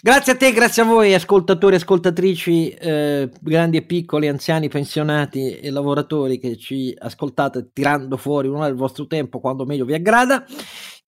[0.00, 5.58] Grazie a te, grazie a voi ascoltatori e ascoltatrici, eh, grandi e piccoli, anziani, pensionati
[5.58, 10.44] e lavoratori che ci ascoltate tirando fuori un'ora del vostro tempo quando meglio vi aggrada.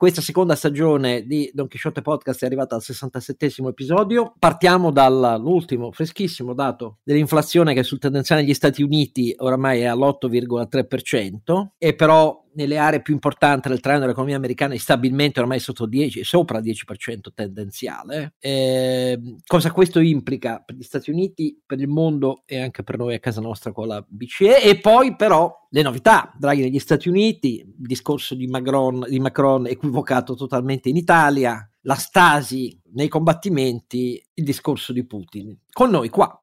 [0.00, 4.32] Questa seconda stagione di Don Quixote Podcast è arrivata al 67 episodio.
[4.38, 11.94] Partiamo dall'ultimo, freschissimo dato dell'inflazione che sul tendenziale negli Stati Uniti oramai è all'8,3% e
[11.94, 16.58] però nelle aree più importanti del trend dell'economia americana è stabilmente ormai sotto 10, sopra
[16.58, 18.34] il 10% tendenziale.
[18.40, 23.14] Eh, cosa questo implica per gli Stati Uniti, per il mondo e anche per noi
[23.14, 24.62] a casa nostra con la BCE?
[24.62, 29.66] E poi però le novità, Draghi negli Stati Uniti, il discorso di Macron, di Macron
[29.90, 35.58] equivocato totalmente in Italia, la stasi nei combattimenti, il discorso di Putin.
[35.70, 36.40] Con noi qua.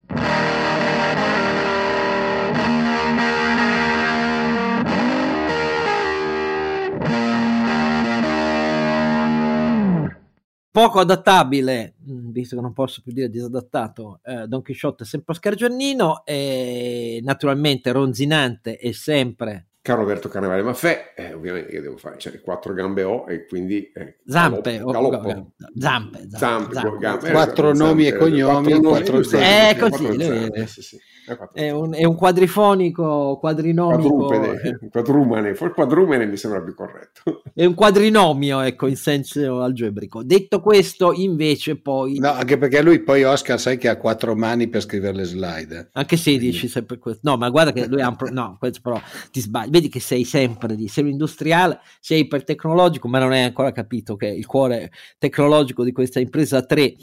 [10.69, 15.33] poco adattabile, mm, visto che non posso più dire disadattato, eh, Don Quixote è sempre
[15.33, 21.95] Oscar Giannino, e naturalmente ronzinante e sempre Caro Roberto Carnevale Maffè, eh, ovviamente che devo
[21.95, 22.17] fare?
[22.17, 23.89] Cioè, quattro gambe ho e quindi...
[23.93, 25.51] Eh, zampe, galoppo, galoppo.
[25.77, 30.97] zampe, zampe, zampe, zampe, quattro nomi e cognomi, quattro, quattro eh, così, lui, sì, sì.
[31.51, 34.27] È un, è un, quadrifonico, quadrinomico.
[34.27, 37.43] Quadrupede, quadrumane, for quadrumene mi sembra più corretto.
[37.53, 40.23] È un quadrinomio, ecco, in senso algebrico.
[40.23, 42.17] Detto questo, invece, poi...
[42.19, 45.89] No, anche perché lui poi, Oscar, sai che ha quattro mani per scrivere le slide.
[45.91, 47.29] Anche 16, sempre questo.
[47.29, 48.15] No, ma guarda che lui ha un...
[48.15, 48.29] Pro...
[48.31, 49.69] No, questo però ti sbagli.
[49.77, 50.87] Vedi che sei sempre di...
[50.87, 56.19] Sei industriale, sei ipertecnologico, ma non hai ancora capito che il cuore tecnologico di questa
[56.19, 56.95] impresa 3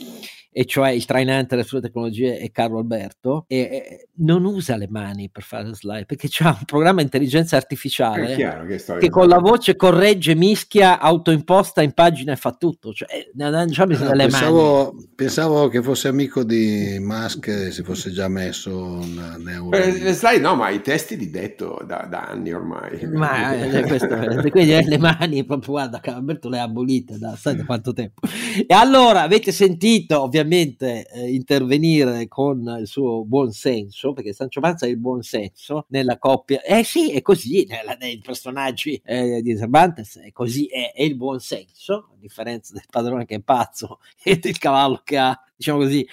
[0.56, 4.86] e cioè il trainante delle sue tecnologie è Carlo Alberto, e, e non usa le
[4.88, 9.27] mani per fare le slide perché c'è un programma di intelligenza artificiale che, che con
[9.27, 12.92] la voce corregge, mischia, autoimposta in pagina e fa tutto.
[12.92, 15.08] Cioè, eh, non c'è bisogno delle pensavo, mani.
[15.16, 19.70] Pensavo che fosse amico di Musk e si fosse già messo un neuro.
[19.77, 23.05] Le slide no, ma i testi di detto da, da anni ormai.
[23.12, 24.17] Ma eh, questo,
[24.51, 28.20] quindi eh, le mani proprio guarda, Alberto le ha abolite da sai da quanto tempo.
[28.64, 34.60] E allora avete sentito ovviamente ovviamente eh, intervenire con il suo buon senso, perché Sancio
[34.60, 36.62] Panza è il buon senso nella coppia.
[36.62, 41.16] Eh sì, è così, nella, nei personaggi eh, di Cervantes è così, è, è, il
[41.16, 45.78] buon senso, a differenza del padrone che è pazzo e del cavallo che ha, diciamo
[45.78, 46.06] così,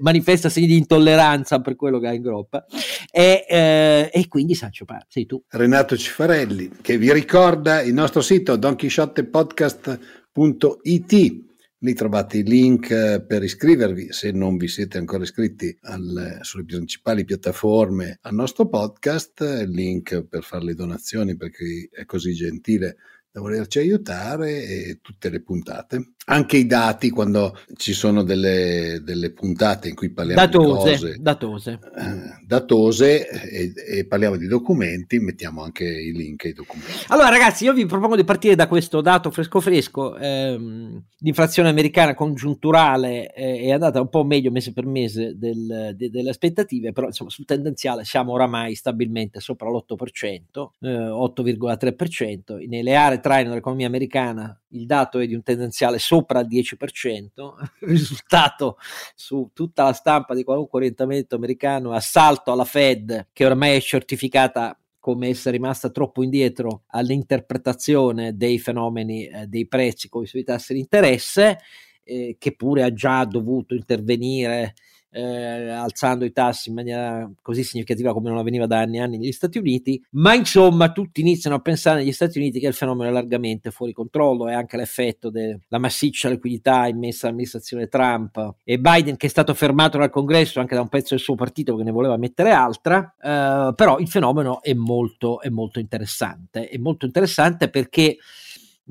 [0.00, 2.64] manifesta segni di intolleranza per quello che ha in groppa.
[3.10, 5.42] E, eh, e quindi Sancio Panza, sei tu.
[5.48, 11.52] Renato Cifarelli, che vi ricorda il nostro sito donchisciottepodcast.it
[11.84, 16.64] Lì trovate i link eh, per iscrivervi, se non vi siete ancora iscritti al, sulle
[16.64, 22.32] principali piattaforme al nostro podcast, il link per fare le donazioni per chi è così
[22.32, 22.96] gentile
[23.34, 26.12] da volerci aiutare e tutte le puntate.
[26.26, 31.16] Anche i dati quando ci sono delle, delle puntate in cui parliamo datose, di cose
[31.18, 36.92] datose, eh, datose e, e, parliamo di documenti, mettiamo anche i link ai documenti.
[37.08, 42.14] Allora ragazzi, io vi propongo di partire da questo dato fresco fresco, ehm, l'inflazione americana
[42.14, 47.08] congiunturale eh, è andata un po' meglio mese per mese del, de, delle aspettative, però
[47.08, 54.60] insomma sul tendenziale siamo oramai stabilmente sopra l'8%, eh, 8,3%, nelle aree traino dell'economia americana
[54.72, 58.76] il dato è di un tendenziale sopra il 10%, risultato
[59.14, 64.78] su tutta la stampa di qualunque orientamento americano, assalto alla Fed che ormai è certificata
[64.98, 70.74] come essere rimasta troppo indietro all'interpretazione dei fenomeni eh, dei prezzi con i suoi tassi
[70.74, 71.60] di interesse,
[72.02, 74.74] eh, che pure ha già dovuto intervenire
[75.14, 79.18] eh, alzando i tassi in maniera così significativa come non avveniva da anni e anni
[79.18, 83.10] negli Stati Uniti, ma insomma tutti iniziano a pensare negli Stati Uniti che il fenomeno
[83.10, 89.16] è largamente fuori controllo e anche l'effetto della massiccia liquidità immessa all'amministrazione Trump e Biden
[89.16, 91.92] che è stato fermato dal congresso anche da un pezzo del suo partito che ne
[91.92, 97.70] voleva mettere altra, eh, però il fenomeno è molto, è molto interessante, è molto interessante
[97.70, 98.16] perché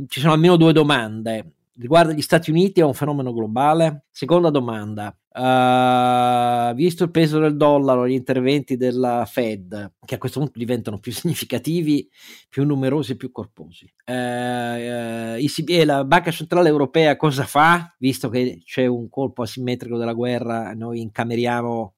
[0.07, 4.05] ci sono almeno due domande riguarda gli Stati Uniti è un fenomeno globale?
[4.11, 10.39] Seconda domanda, uh, visto il peso del dollaro, gli interventi della Fed, che a questo
[10.39, 12.07] punto diventano più significativi,
[12.49, 17.95] più numerosi e più corposi, uh, uh, ECB, la Banca Centrale Europea cosa fa?
[17.99, 21.95] Visto che c'è un colpo asimmetrico della guerra, noi incameriamo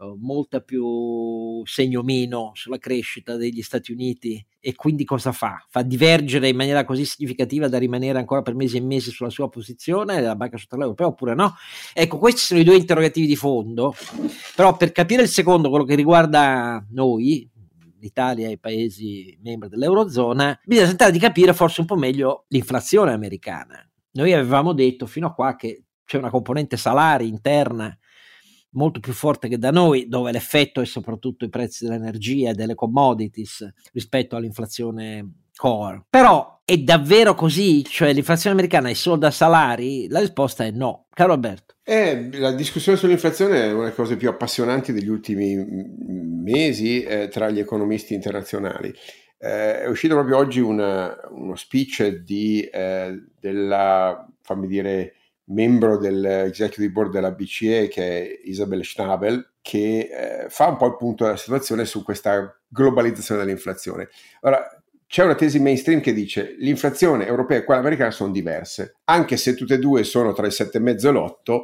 [0.00, 5.64] uh, molta più segno meno sulla crescita degli Stati Uniti e quindi cosa fa?
[5.68, 9.48] Fa divergere in maniera così significativa da rimanere ancora per mesi e mesi sulla sua
[9.48, 11.54] posizione la Banca Centrale Europea oppure no?
[11.92, 13.94] Ecco, questi sono i due interrogativi di fondo,
[14.54, 17.48] però per capire il secondo, quello che riguarda noi,
[18.00, 23.12] l'Italia e i paesi membri dell'Eurozona, bisogna tentare di capire forse un po' meglio l'inflazione
[23.12, 23.86] americana.
[24.12, 27.96] Noi avevamo detto fino a qua che c'è una componente salari interna
[28.72, 32.74] molto più forte che da noi, dove l'effetto è soprattutto i prezzi dell'energia e delle
[32.74, 36.04] commodities rispetto all'inflazione core.
[36.08, 37.84] Però è davvero così?
[37.84, 40.08] Cioè l'inflazione americana è solo da salari?
[40.08, 41.06] La risposta è no.
[41.12, 41.74] Caro Alberto.
[41.82, 47.50] Eh, la discussione sull'inflazione è una delle cose più appassionanti degli ultimi mesi eh, tra
[47.50, 48.94] gli economisti internazionali.
[49.38, 55.14] Eh, è uscito proprio oggi una, uno speech di, eh, della, fammi dire,
[55.50, 60.96] membro dell'executive board della BCE che è Isabel Schnabel, che eh, fa un po' il
[60.96, 64.08] punto della situazione su questa globalizzazione dell'inflazione.
[64.40, 64.66] Ora,
[65.06, 69.54] c'è una tesi mainstream che dice l'inflazione europea e quella americana sono diverse, anche se
[69.54, 71.60] tutte e due sono tra il 7,5 e l'8,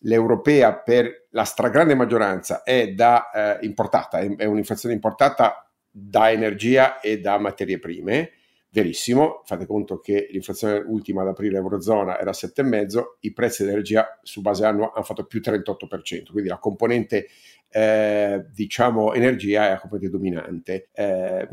[0.00, 7.00] l'europea per la stragrande maggioranza è da eh, importata, è, è un'inflazione importata da energia
[7.00, 8.32] e da materie prime,
[8.72, 14.40] verissimo, fate conto che l'inflazione ultima ad aprile Eurozona era 7,5, i prezzi dell'energia su
[14.40, 17.26] base annua hanno fatto più 38%, quindi la componente
[17.72, 20.88] eh, diciamo energia è la componente dominante.
[20.92, 21.48] Eh,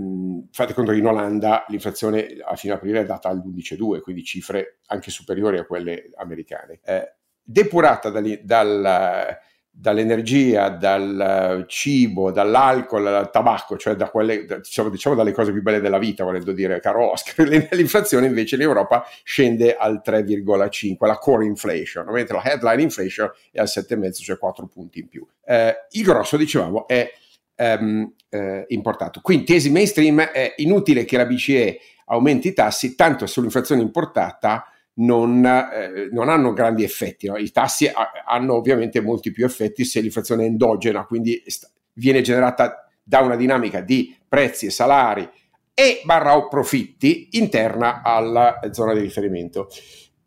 [0.52, 5.12] fate conto che in Olanda l'inflazione a fine aprile è data all'11,2, quindi cifre anche
[5.12, 6.80] superiori a quelle americane.
[6.84, 9.38] Eh, depurata dal, dal
[9.80, 15.80] dall'energia, dal cibo, dall'alcol, dal tabacco, cioè da quelle, diciamo, diciamo, dalle cose più belle
[15.80, 21.46] della vita, volendo dire, caro Oscar, l'inflazione invece in Europa scende al 3,5, la core
[21.46, 25.28] inflation, mentre la headline inflation è al 7,5, cioè 4 punti in più.
[25.46, 27.12] Eh, il grosso, dicevamo, è
[27.56, 29.22] ehm, eh, importato.
[29.22, 34.66] Quindi, tesi mainstream, è inutile che la BCE aumenti i tassi, tanto sull'inflazione importata
[34.98, 37.28] non, eh, non hanno grandi effetti.
[37.28, 37.38] No?
[37.38, 42.22] I tassi ha, hanno ovviamente molti più effetti se l'inflazione è endogena, quindi st- viene
[42.22, 45.28] generata da una dinamica di prezzi e salari
[45.74, 49.70] e barra profitti interna alla zona di riferimento.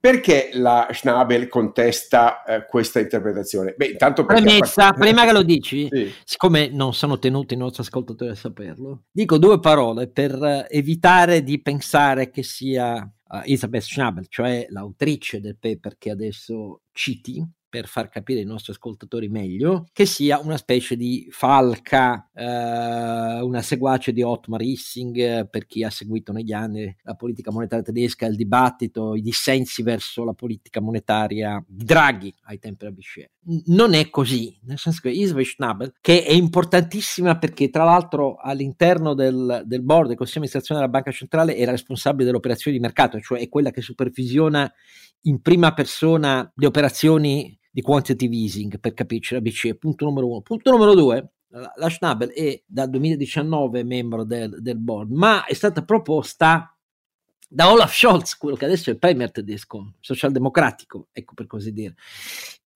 [0.00, 3.74] Perché la Schnabel contesta eh, questa interpretazione?
[3.76, 4.98] Beh, intanto Premessa, part...
[4.98, 6.10] prima che lo dici, sì.
[6.24, 11.60] siccome non sono tenuti i nostri ascoltatori a saperlo, dico due parole per evitare di
[11.60, 18.08] pensare che sia uh, Isabeth Schnabel, cioè l'autrice del paper che adesso citi, per far
[18.08, 24.22] capire ai nostri ascoltatori meglio, che sia una specie di falca, eh, una seguace di
[24.22, 29.22] Otmar Hissing, per chi ha seguito negli anni la politica monetaria tedesca, il dibattito, i
[29.22, 33.30] dissensi verso la politica monetaria di Draghi ai tempi della BCE.
[33.66, 39.14] Non è così, nel senso che Isabel Schnabel, che è importantissima perché tra l'altro all'interno
[39.14, 42.82] del, del board del consiglio di amministrazione della Banca Centrale era responsabile delle operazioni di
[42.82, 44.70] mercato, cioè è quella che supervisiona
[45.22, 50.40] in prima persona le operazioni di quantitative easing per capirci la BCE, punto numero uno.
[50.40, 55.84] Punto numero due, la Schnabel è dal 2019 membro del, del board, ma è stata
[55.84, 56.76] proposta
[57.48, 61.96] da Olaf Scholz, quello che adesso è il premier tedesco, socialdemocratico, ecco per così dire,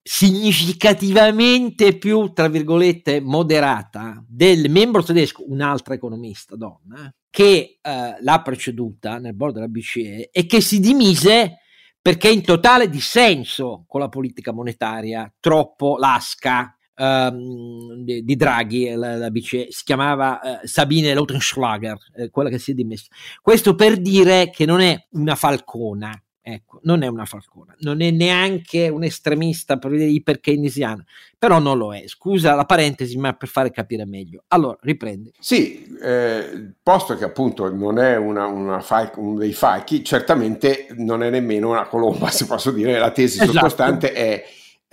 [0.03, 9.19] significativamente più, tra virgolette, moderata del membro tedesco, un'altra economista donna, che eh, l'ha preceduta
[9.19, 11.59] nel board della BCE e che si dimise
[12.05, 18.91] perché è in totale dissenso con la politica monetaria, troppo lasca um, di, di, Draghi,
[18.91, 23.07] la, la BCE, si chiamava uh, Sabine Lautenschlager, eh, quella che si è dimessa.
[23.41, 28.11] Questo per dire che non è una falcona, Ecco, non è una falcona, non è
[28.11, 31.03] neanche un estremista per dire iperkeynesiana,
[31.39, 32.03] però non lo è.
[32.07, 34.45] Scusa la parentesi, ma per fare capire meglio.
[34.49, 35.33] Allora, riprendi.
[35.39, 41.23] Sì, eh, posto che appunto non è una, una fa- uno dei falchi, certamente non
[41.23, 42.99] è nemmeno una colomba, se posso dire.
[42.99, 43.53] La tesi esatto.
[43.53, 44.45] sottostante è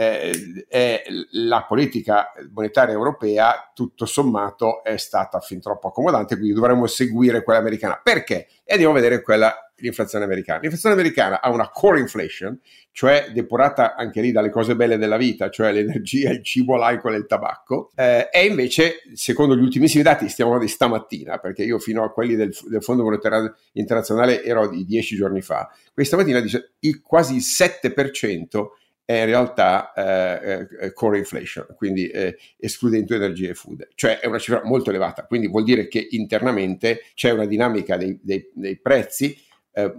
[0.04, 7.44] eh, la politica monetaria europea tutto sommato è stata fin troppo accomodante, quindi dovremmo seguire
[7.44, 8.00] quella americana.
[8.02, 8.48] Perché?
[8.64, 10.60] E andiamo a vedere quella l'inflazione americana.
[10.60, 12.58] L'inflazione americana ha una core inflation,
[12.92, 17.18] cioè depurata anche lì dalle cose belle della vita, cioè l'energia, il cibo, l'alcol e
[17.18, 22.04] il tabacco, eh, e invece, secondo gli ultimissimi dati, stiamo di stamattina, perché io fino
[22.04, 26.74] a quelli del, del Fondo Monetario Internazionale ero di dieci giorni fa, questa mattina dice
[26.80, 28.68] il, quasi il 7%
[29.04, 34.28] è in realtà eh, eh, core inflation, quindi eh, escludendo energia e food, cioè è
[34.28, 38.80] una cifra molto elevata, quindi vuol dire che internamente c'è una dinamica dei, dei, dei
[38.80, 39.38] prezzi
[39.74, 39.94] eh,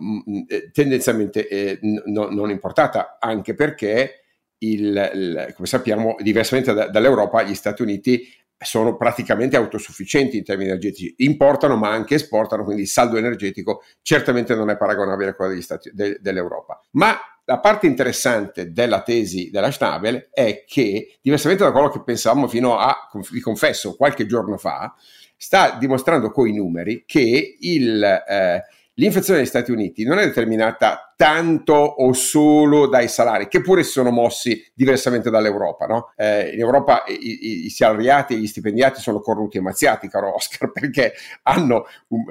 [0.48, 4.22] eh tendenzialmente eh, no, non importata, anche perché
[4.58, 10.68] il, il, come sappiamo, diversamente da, dall'Europa, gli Stati Uniti sono praticamente autosufficienti in termini
[10.68, 15.60] energetici, importano ma anche esportano, quindi il saldo energetico certamente non è paragonabile a quello
[15.60, 16.80] Stati, de, dell'Europa.
[16.92, 22.46] Ma la parte interessante della tesi della Schnabel è che, diversamente da quello che pensavamo
[22.46, 24.94] fino a, vi confesso, qualche giorno fa,
[25.36, 28.62] sta dimostrando coi numeri che il, eh,
[28.94, 34.10] l'inflazione negli Stati Uniti non è determinata tanto o solo dai salari, che pure sono
[34.10, 35.86] mossi diversamente dall'Europa.
[35.86, 36.12] No?
[36.16, 40.70] Eh, in Europa i, i, salariati e gli stipendiati sono cornuti e mazziati, caro Oscar,
[40.72, 41.86] perché hanno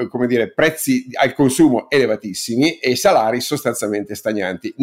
[0.10, 4.76] come dire, prezzi al consumo elevatissimi e salari sostanzialmente stagnanti.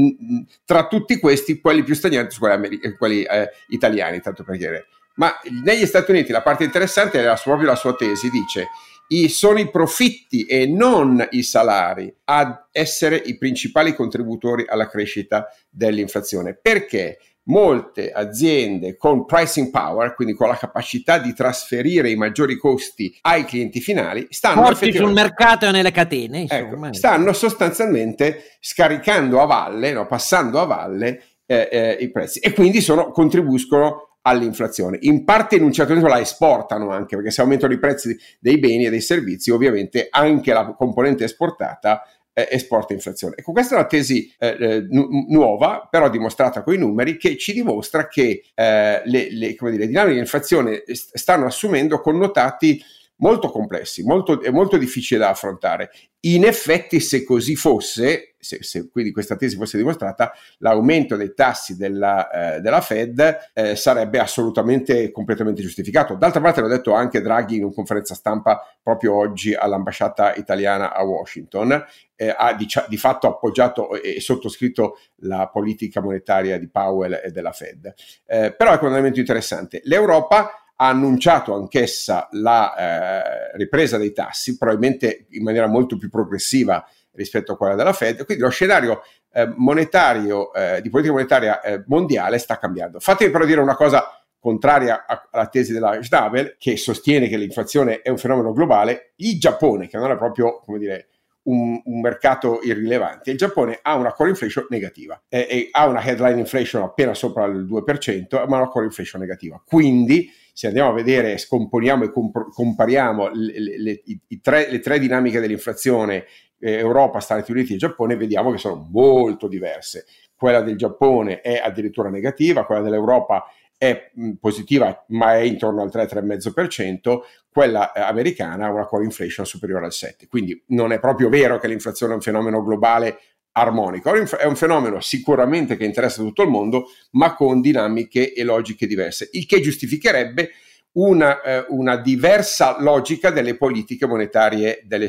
[0.65, 4.87] Tra tutti questi, quelli più stagnanti sono quelli, americ- quelli eh, italiani, tanto per dire.
[5.17, 8.69] Ma negli Stati Uniti la parte interessante è proprio la sua tesi, dice
[9.09, 15.47] i, sono i profitti e non i salari ad essere i principali contributori alla crescita
[15.69, 16.59] dell'inflazione.
[16.61, 17.19] Perché?
[17.49, 23.47] Molte aziende con pricing power, quindi con la capacità di trasferire i maggiori costi ai
[23.47, 26.45] clienti finali, stanno Forti sul mercato e nelle catene.
[26.47, 32.53] Ecco, stanno sostanzialmente scaricando a valle, no, passando a valle eh, eh, i prezzi e
[32.53, 34.99] quindi sono, contribuiscono all'inflazione.
[35.03, 38.59] In parte in un certo senso la esportano anche, perché se aumentano i prezzi dei
[38.59, 42.03] beni e dei servizi, ovviamente anche la componente esportata
[42.39, 43.35] eh, esporta inflazione.
[43.37, 47.37] Ecco, questa è una tesi eh, eh nu- nuova, però dimostrata con i numeri, che
[47.37, 52.81] ci dimostra che eh, le, le, dire, le dinamiche di inflazione stanno assumendo connotati
[53.19, 55.91] molto complessi, molto, molto difficile da affrontare.
[56.23, 61.77] In effetti, se così fosse, se, se quindi questa tesi fosse dimostrata, l'aumento dei tassi
[61.77, 66.15] della, eh, della Fed eh, sarebbe assolutamente completamente giustificato.
[66.15, 71.05] D'altra parte l'ha detto anche Draghi in una conferenza stampa proprio oggi all'ambasciata italiana a
[71.05, 71.85] Washington,
[72.17, 77.53] eh, ha di, di, fatto appoggiato e sottoscritto la politica monetaria di Powell e della
[77.53, 77.95] Fed.
[78.27, 79.81] Eh, però ecco un elemento interessante.
[79.85, 86.87] L'Europa ha annunciato anch'essa la eh, ripresa dei tassi, probabilmente in maniera molto più progressiva
[87.13, 91.83] rispetto a quella della Fed, quindi lo scenario eh, monetario, eh, di politica monetaria eh,
[91.87, 93.01] mondiale sta cambiando.
[93.01, 94.05] Fatemi però dire una cosa
[94.39, 99.89] contraria alla tesi della Schnabel, che sostiene che l'inflazione è un fenomeno globale, il Giappone,
[99.89, 101.09] che non è proprio, come dire,
[101.49, 103.31] un, un, mercato irrilevante.
[103.31, 107.47] Il Giappone ha una core inflation negativa e, e ha una headline inflation appena sopra
[107.47, 109.61] il 2%, ma una core inflation negativa.
[109.65, 114.99] Quindi, se andiamo a vedere, scomponiamo e comp- compariamo le, le, le, tre, le tre
[114.99, 116.27] dinamiche dell'inflazione
[116.61, 120.07] eh, Europa, Stati Uniti e Giappone, vediamo che sono molto diverse.
[120.37, 123.45] Quella del Giappone è addirittura negativa, quella dell'Europa
[123.79, 129.87] è positiva ma è intorno al 3-3,5%, quella eh, americana ha una core inflation superiore
[129.87, 130.27] al 7%.
[130.29, 133.21] Quindi non è proprio vero che l'inflazione è un fenomeno globale
[133.53, 138.87] armonico, è un fenomeno sicuramente che interessa tutto il mondo, ma con dinamiche e logiche
[138.87, 140.51] diverse, il che giustificherebbe
[140.93, 145.09] una, eh, una, diversa logica delle politiche monetarie delle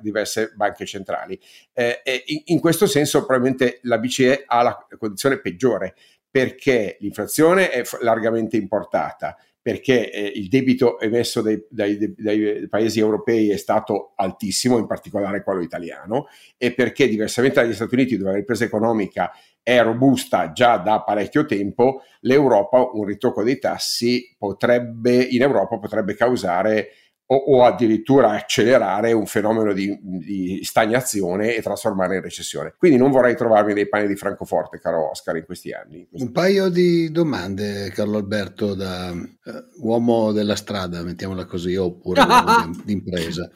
[0.00, 1.38] diverse banche centrali.
[1.72, 5.94] Eh, in, in, questo senso probabilmente la BCE ha la condizione peggiore
[6.38, 13.50] perché l'inflazione è largamente importata, perché eh, il debito emesso dai, dai, dai, paesi europei
[13.50, 18.36] è stato altissimo, in particolare quello italiano, e perché diversamente dagli Stati Uniti, dove la
[18.36, 25.42] ripresa economica è robusta già da parecchio tempo, l'Europa, un ritocco dei tassi potrebbe, in
[25.42, 26.90] Europa potrebbe causare
[27.30, 32.74] o, o, addirittura accelerare un fenomeno di, di, stagnazione e trasformare in recessione.
[32.78, 36.06] Quindi non vorrei trovarmi nei panni di Francoforte, caro Oscar, in questi anni.
[36.12, 39.14] Un paio di domande, Carlo Alberto, da
[39.52, 43.50] uh, uomo della strada, mettiamola così, oppure uomo di, di impresa.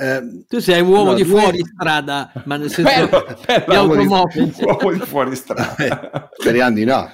[0.00, 1.40] Eh, tu sei un uomo no, di due...
[1.40, 3.24] fuori strada, ma nel senso
[3.66, 4.54] di automobili.
[4.62, 5.74] Uomo di fuori strada.
[5.78, 7.10] Eh, speriamo di no.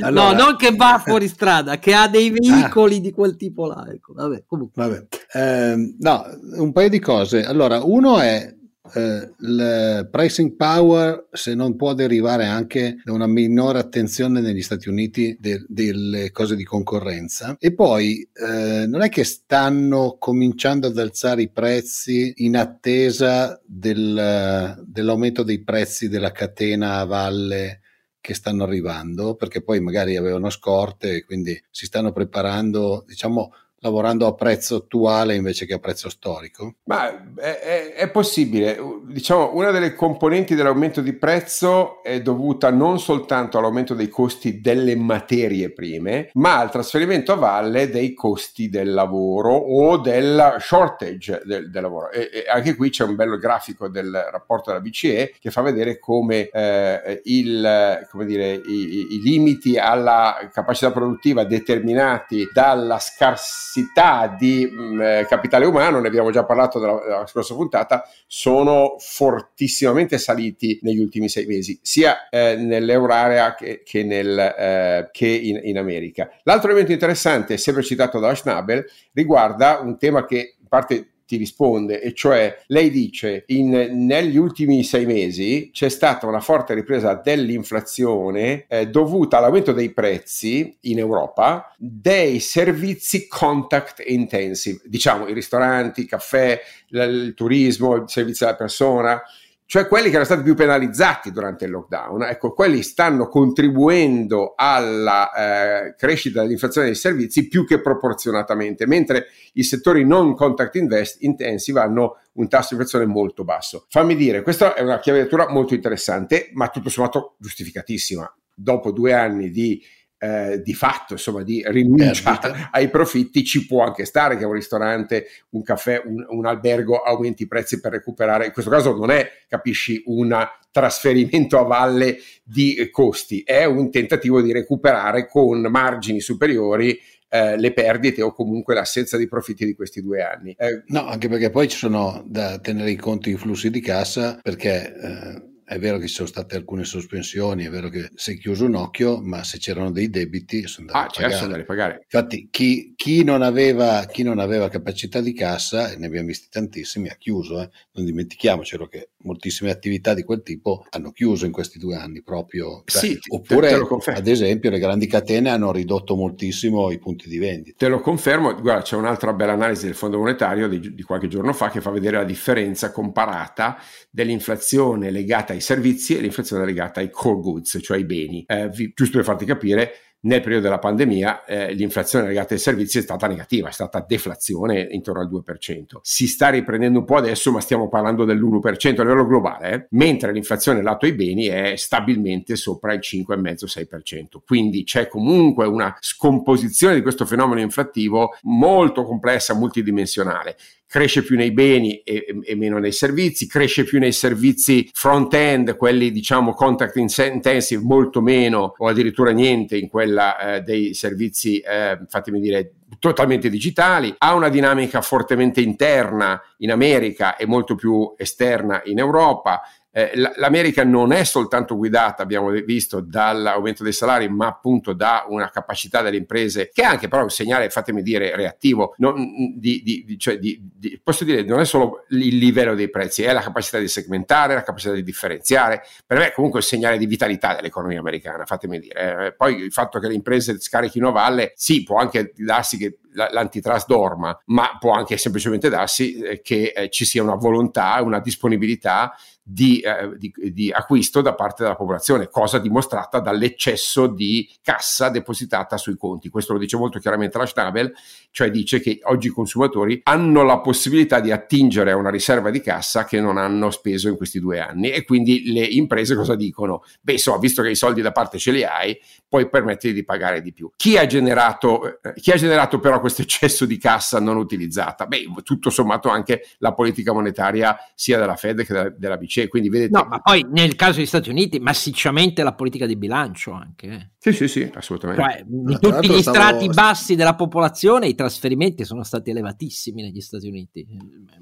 [0.00, 0.32] Allora...
[0.32, 3.00] No, non che va fuori strada, che ha dei veicoli ah.
[3.00, 3.86] di quel tipo là.
[3.88, 4.12] Ecco.
[4.14, 4.82] Vabbè, comunque.
[4.82, 5.06] Vabbè.
[5.32, 6.24] Eh, no,
[6.56, 7.44] un paio di cose.
[7.44, 8.56] Allora, uno è
[8.94, 14.88] eh, il pricing power se non può derivare anche da una minore attenzione negli Stati
[14.88, 17.56] Uniti de- delle cose di concorrenza.
[17.58, 24.82] E poi eh, non è che stanno cominciando ad alzare i prezzi in attesa del,
[24.86, 27.80] dell'aumento dei prezzi della catena a valle
[28.20, 34.34] che stanno arrivando perché poi magari avevano scorte quindi si stanno preparando diciamo lavorando a
[34.34, 36.74] prezzo attuale invece che a prezzo storico?
[36.84, 38.78] Ma è, è, è, possibile.
[39.06, 44.96] Diciamo, una delle componenti dell'aumento di prezzo è dovuta non soltanto all'aumento dei costi delle
[44.96, 51.70] materie prime, ma al trasferimento a valle dei costi del lavoro o del shortage del,
[51.70, 52.10] del lavoro.
[52.10, 55.98] E, e, anche qui c'è un bello grafico del rapporto della BCE che fa vedere
[55.98, 64.34] come, eh, il, come dire, i, i limiti alla capacità produttiva determinati dalla scarsità scarsità
[64.36, 68.96] di mh, mm, eh, capitale umano, ne abbiamo già parlato dalla, dalla, scorsa puntata, sono
[68.98, 75.60] fortissimamente saliti negli ultimi sei mesi, sia eh, nell'euro-area che, che, nel, eh, che in,
[75.62, 76.28] in, America.
[76.42, 82.00] L'altro elemento interessante, sempre citato da Schnabel, riguarda un tema che in parte ti risponde,
[82.00, 88.64] e cioè lei dice in, negli ultimi sei mesi c'è stata una forte ripresa dell'inflazione
[88.66, 96.06] eh, dovuta all'aumento dei prezzi in Europa dei servizi contact intensive, diciamo i ristoranti, i
[96.06, 99.22] caffè, l- il turismo, il servizio alla persona
[99.70, 105.30] cioè quelli che erano stati più penalizzati durante il lockdown, ecco, quelli stanno contribuendo alla
[105.32, 111.78] eh, crescita dell'inflazione dei servizi più che proporzionatamente, mentre i settori non contact invest intensive
[111.78, 113.86] hanno un tasso di inflazione molto basso.
[113.88, 118.28] Fammi dire, questa è una chiave di lettura molto interessante, ma tutto sommato giustificatissima.
[118.52, 119.80] Dopo due anni di
[120.22, 125.26] eh, di fatto, insomma, di rinuncia ai profitti, ci può anche stare che un ristorante,
[125.50, 128.46] un caffè, un, un, albergo aumenti i prezzi per recuperare.
[128.46, 134.42] In questo caso non è, capisci, un trasferimento a valle di costi, è un tentativo
[134.42, 137.00] di recuperare con margini superiori
[137.30, 140.54] eh, le perdite o comunque l'assenza di profitti di questi due anni.
[140.58, 144.38] Eh, no, anche perché poi ci sono da tenere in conto i flussi di cassa
[144.42, 148.38] perché eh, è vero che ci sono state alcune sospensioni, è vero che si è
[148.38, 152.00] chiuso un occhio, ma se c'erano dei debiti sono andati ah, certo, sono da ripagare.
[152.02, 156.48] Infatti chi, chi, non aveva, chi, non aveva, capacità di cassa, e ne abbiamo visti
[156.50, 157.62] tantissimi, ha chiuso.
[157.62, 157.70] Eh.
[157.92, 162.82] Non dimentichiamocelo che moltissime attività di quel tipo hanno chiuso in questi due anni proprio.
[162.84, 167.38] Cioè, sì, oppure, te, ad esempio, le grandi catene hanno ridotto moltissimo i punti di
[167.38, 167.76] vendita.
[167.78, 171.52] Te lo confermo, guarda, c'è un'altra bella analisi del Fondo Monetario di, di qualche giorno
[171.52, 173.78] fa che fa vedere la differenza comparata
[174.10, 178.44] dell'inflazione legata ai ai servizi e l'inflazione legata ai core goods, cioè ai beni.
[178.46, 182.98] Eh, vi, giusto per farti capire, nel periodo della pandemia eh, l'inflazione legata ai servizi
[182.98, 185.98] è stata negativa, è stata deflazione intorno al 2%.
[186.02, 189.86] Si sta riprendendo un po' adesso, ma stiamo parlando dell'1% a livello globale, eh?
[189.90, 194.40] mentre l'inflazione lato ai beni è stabilmente sopra il 5,5-6%.
[194.44, 200.56] Quindi c'è comunque una scomposizione di questo fenomeno inflattivo molto complessa, multidimensionale
[200.90, 206.10] cresce più nei beni e, e, meno nei servizi, cresce più nei servizi front-end, quelli
[206.10, 212.40] diciamo contact intensive, molto meno o addirittura niente in quella eh, dei servizi, eh, fatemi
[212.40, 218.98] dire, totalmente digitali, ha una dinamica fortemente interna in America e molto più esterna in
[218.98, 225.24] Europa, eh, L'America non è soltanto guidata, abbiamo visto, dall'aumento dei salari, ma appunto da
[225.28, 228.94] una capacità delle imprese che è anche però un segnale, fatemi dire, reattivo.
[228.98, 229.14] Non,
[229.56, 230.60] di, di, cioè di,
[231.02, 234.62] posso dire, non è solo il livello dei prezzi, è la capacità di segmentare, la
[234.62, 235.82] capacità di differenziare.
[236.06, 239.26] Per me è comunque un segnale di vitalità dell'economia americana, fatemi dire.
[239.26, 239.32] Eh.
[239.32, 243.86] Poi il fatto che le imprese scarichino a valle, sì, può anche darsi che l'antitrust
[243.86, 249.14] dorma, ma può anche semplicemente darsi eh, che eh, ci sia una volontà, una disponibilità
[249.52, 255.76] di, eh, di, di, acquisto da parte della popolazione, cosa dimostrata dall'eccesso di cassa depositata
[255.76, 256.28] sui conti.
[256.28, 257.92] Questo lo dice molto chiaramente la Schnabel,
[258.30, 262.60] cioè dice che oggi i consumatori hanno la possibilità di attingere a una riserva di
[262.60, 266.84] cassa che non hanno speso in questi due anni e quindi le imprese cosa dicono?
[267.00, 268.96] Beh, insomma, visto che i soldi da parte ce li hai,
[269.28, 270.70] puoi permettere di pagare di più.
[270.76, 275.06] Chi ha generato, eh, chi ha generato però questo eccesso di cassa non utilizzata?
[275.06, 279.48] Beh, tutto sommato anche la politica monetaria sia della Fed che della, della BCE.
[279.48, 279.90] Quindi vedete...
[279.90, 283.86] No, ma poi nel caso degli Stati Uniti massicciamente la politica di bilancio anche.
[283.86, 284.10] Eh.
[284.18, 285.22] Sì, sì, sì, assolutamente.
[285.22, 286.36] Cioè, di tutti gli stavo...
[286.36, 290.86] strati bassi della popolazione i trasferimenti sono stati elevatissimi negli Stati Uniti.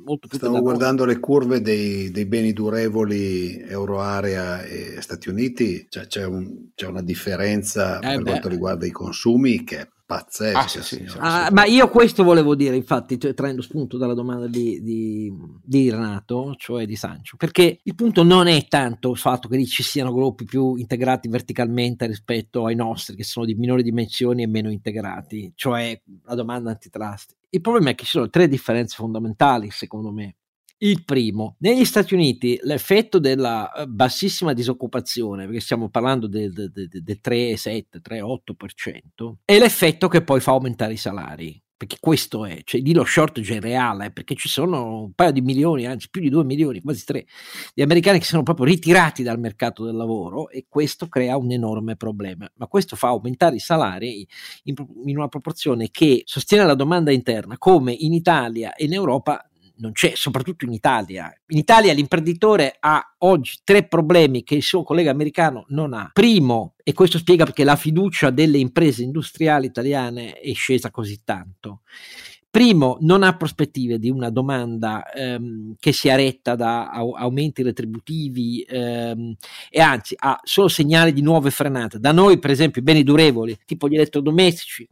[0.05, 6.07] Molto più Stavo guardando le curve dei, dei, beni durevoli euroarea e Stati Uniti, cioè
[6.07, 8.31] c'è, un, c'è una differenza eh per beh.
[8.31, 10.59] quanto riguarda i consumi che è pazzesca.
[10.59, 14.15] Ah, sì, sì, sì, ah, ma io questo volevo dire, infatti, cioè, traendo spunto dalla
[14.15, 15.31] domanda di, di,
[15.63, 19.83] di, Renato, cioè di Sancio, perché il punto non è tanto il fatto che ci
[19.83, 24.71] siano gruppi più integrati verticalmente rispetto ai nostri, che sono di minori dimensioni e meno
[24.71, 27.37] integrati, cioè la domanda antitrust.
[27.51, 30.38] Il problema è che ci sono tre differenze fondamentali, secondo me.
[30.81, 36.71] Il primo, negli Stati Uniti l'effetto della eh, bassissima disoccupazione, perché stiamo parlando del, del,
[36.71, 42.81] del 3,7, 3,8%, è l'effetto che poi fa aumentare i salari perché questo è, cioè
[42.81, 46.29] lì lo shortage è reale, perché ci sono un paio di milioni, anzi più di
[46.29, 47.25] due milioni, quasi tre,
[47.73, 51.95] di americani che sono proprio ritirati dal mercato del lavoro e questo crea un enorme
[51.95, 52.51] problema.
[52.57, 54.27] Ma questo fa aumentare i salari
[54.65, 59.48] in, in una proporzione che sostiene la domanda interna, come in Italia e in Europa
[59.79, 61.33] non c'è, soprattutto in Italia.
[61.49, 66.11] In Italia l'imprenditore ha oggi tre problemi che il suo collega americano non ha.
[66.13, 71.81] Primo, e questo spiega perché la fiducia delle imprese industriali italiane è scesa così tanto.
[72.51, 79.37] Primo, non ha prospettive di una domanda ehm, che sia retta da aumenti retributivi ehm,
[79.69, 82.01] e anzi ha solo segnali di nuove frenate.
[82.01, 84.89] Da noi, per esempio, i beni durevoli, tipo gli elettrodomestici,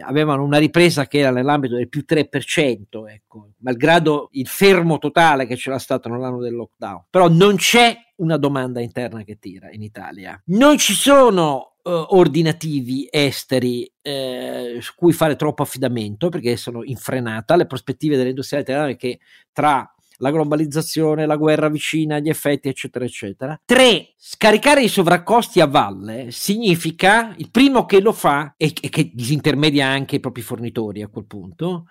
[0.00, 5.56] avevano una ripresa che era nell'ambito del più 3%, ecco, malgrado il fermo totale che
[5.56, 7.04] c'era stato nell'anno del lockdown.
[7.10, 10.40] Però non c'è una domanda interna che tira in Italia.
[10.46, 16.96] Non ci sono uh, ordinativi esteri eh, su cui fare troppo affidamento perché sono in
[16.96, 17.56] frenata.
[17.56, 19.20] Le prospettive dell'industria italiana che
[19.52, 23.60] tra la globalizzazione, la guerra vicina, gli effetti, eccetera, eccetera.
[23.64, 29.10] Tre, scaricare i sovraccosti a valle significa il primo che lo fa e, e che
[29.12, 31.86] disintermedia anche i propri fornitori a quel punto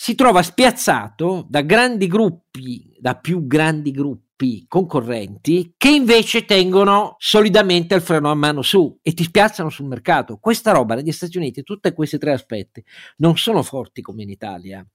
[0.00, 4.27] si trova spiazzato da grandi gruppi, da più grandi gruppi
[4.68, 10.38] concorrenti che invece tengono solidamente il freno a mano su e ti spiazzano sul mercato.
[10.38, 12.84] Questa roba negli Stati Uniti, tutti questi tre aspetti,
[13.16, 14.86] non sono forti come in Italia.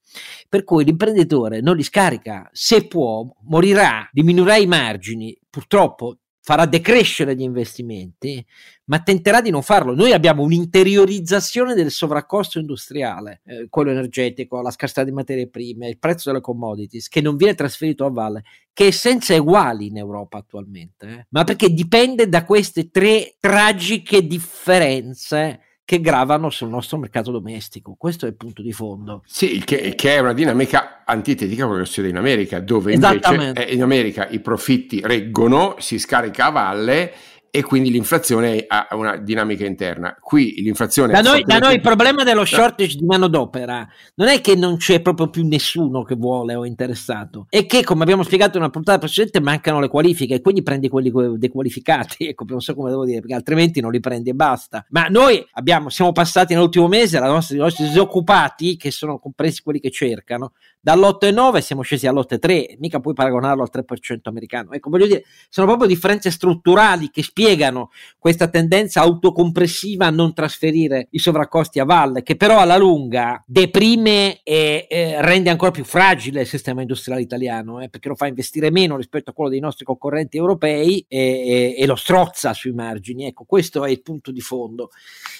[0.47, 5.37] Per cui l'imprenditore non li scarica, se può, morirà, diminuirà i margini.
[5.49, 8.45] Purtroppo farà decrescere gli investimenti,
[8.85, 9.95] ma tenterà di non farlo.
[9.95, 15.97] Noi abbiamo un'interiorizzazione del sovraccosto industriale, eh, quello energetico, la scarsità di materie prime, il
[15.97, 20.37] prezzo delle commodities, che non viene trasferito a valle, che è senza uguali in Europa
[20.37, 21.27] attualmente, eh?
[21.29, 25.61] ma perché dipende da queste tre tragiche differenze
[25.93, 27.95] che gravano sul nostro mercato domestico.
[27.95, 29.21] Questo è il punto di fondo.
[29.27, 33.53] Sì, che, che è una dinamica antitetica a quello che succede in America, dove invece
[33.53, 37.13] eh, in America i profitti reggono, si scarica a valle
[37.55, 40.17] e quindi l'inflazione ha una dinamica interna.
[40.19, 41.13] Qui l'inflazione...
[41.13, 45.03] Da noi, da noi il problema dello shortage di manodopera non è che non c'è
[45.03, 48.97] proprio più nessuno che vuole o interessato, è che come abbiamo spiegato in una puntata
[48.97, 53.19] precedente mancano le qualifiche e quindi prendi quelli dequalificati, ecco, non so come devo dire,
[53.19, 54.83] perché altrimenti non li prendi e basta.
[54.89, 59.61] Ma noi abbiamo, siamo passati nell'ultimo mese alla nostra, i nostri disoccupati, che sono compresi
[59.61, 64.73] quelli che cercano, dall'8,9 siamo scesi all'8,3, mica puoi paragonarlo al 3% americano.
[64.73, 71.07] Ecco, voglio dire, sono proprio differenze strutturali che spiegano questa tendenza autocompressiva a non trasferire
[71.11, 76.41] i sovraccosti a valle, che però alla lunga deprime e eh, rende ancora più fragile
[76.41, 79.85] il sistema industriale italiano, eh, perché lo fa investire meno rispetto a quello dei nostri
[79.85, 83.23] concorrenti europei e, e, e lo strozza sui margini.
[83.23, 84.89] Ecco, questo è il punto di fondo.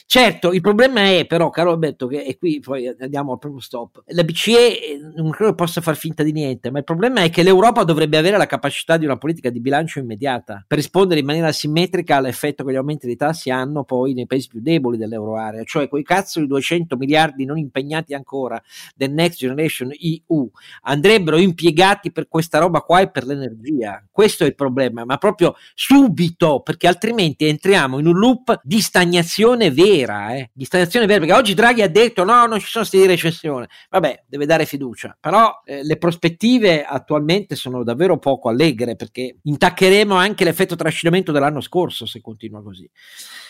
[0.05, 4.03] Certo, il problema è però, caro Alberto, che e qui poi andiamo al primo stop,
[4.07, 4.99] la BCE eh,
[5.33, 8.45] credo possa far finta di niente, ma il problema è che l'Europa dovrebbe avere la
[8.45, 12.77] capacità di una politica di bilancio immediata per rispondere in maniera simmetrica all'effetto che gli
[12.77, 16.95] aumenti dei tassi hanno poi nei paesi più deboli dell'euroarea, cioè quei cazzo di 200
[16.97, 18.61] miliardi non impegnati ancora
[18.95, 20.49] del Next Generation EU
[20.81, 24.03] andrebbero impiegati per questa roba qua e per l'energia.
[24.11, 29.71] Questo è il problema, ma proprio subito, perché altrimenti entriamo in un loop di stagnazione
[29.71, 33.03] vera, eh, di stagnazione vera, perché oggi Draghi ha detto no, non ci sono stati
[33.03, 38.97] di recessione, vabbè, deve dare fiducia, però eh, le prospettive attualmente sono davvero poco allegre
[38.97, 42.85] perché intaccheremo anche l'effetto trascinamento dell'anno scorso se continua così.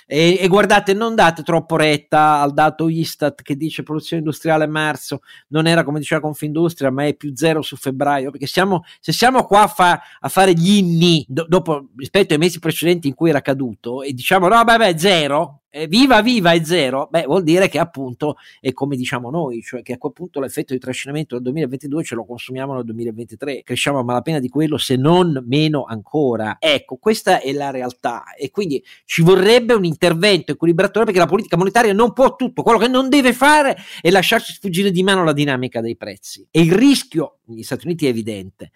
[0.05, 4.67] E, e, guardate, non date troppo retta al dato Istat che dice produzione industriale a
[4.67, 8.29] marzo non era come diceva Confindustria, ma è più zero su febbraio.
[8.29, 12.39] Perché siamo, se siamo qua a, fa, a fare gli inni do, dopo rispetto ai
[12.39, 16.63] mesi precedenti in cui era caduto e diciamo no, vabbè, zero, eh, viva viva è
[16.63, 20.39] zero, beh, vuol dire che appunto è come diciamo noi, cioè che a quel punto
[20.39, 24.77] l'effetto di trascinamento del 2022 ce lo consumiamo nel 2023, cresciamo a malapena di quello,
[24.77, 26.57] se non meno ancora.
[26.59, 31.57] Ecco, questa è la realtà e quindi ci vorrebbe un intervento equilibratore perché la politica
[31.57, 35.33] monetaria non può tutto, quello che non deve fare è lasciarci sfuggire di mano la
[35.33, 38.69] dinamica dei prezzi e il rischio negli Stati Uniti è evidente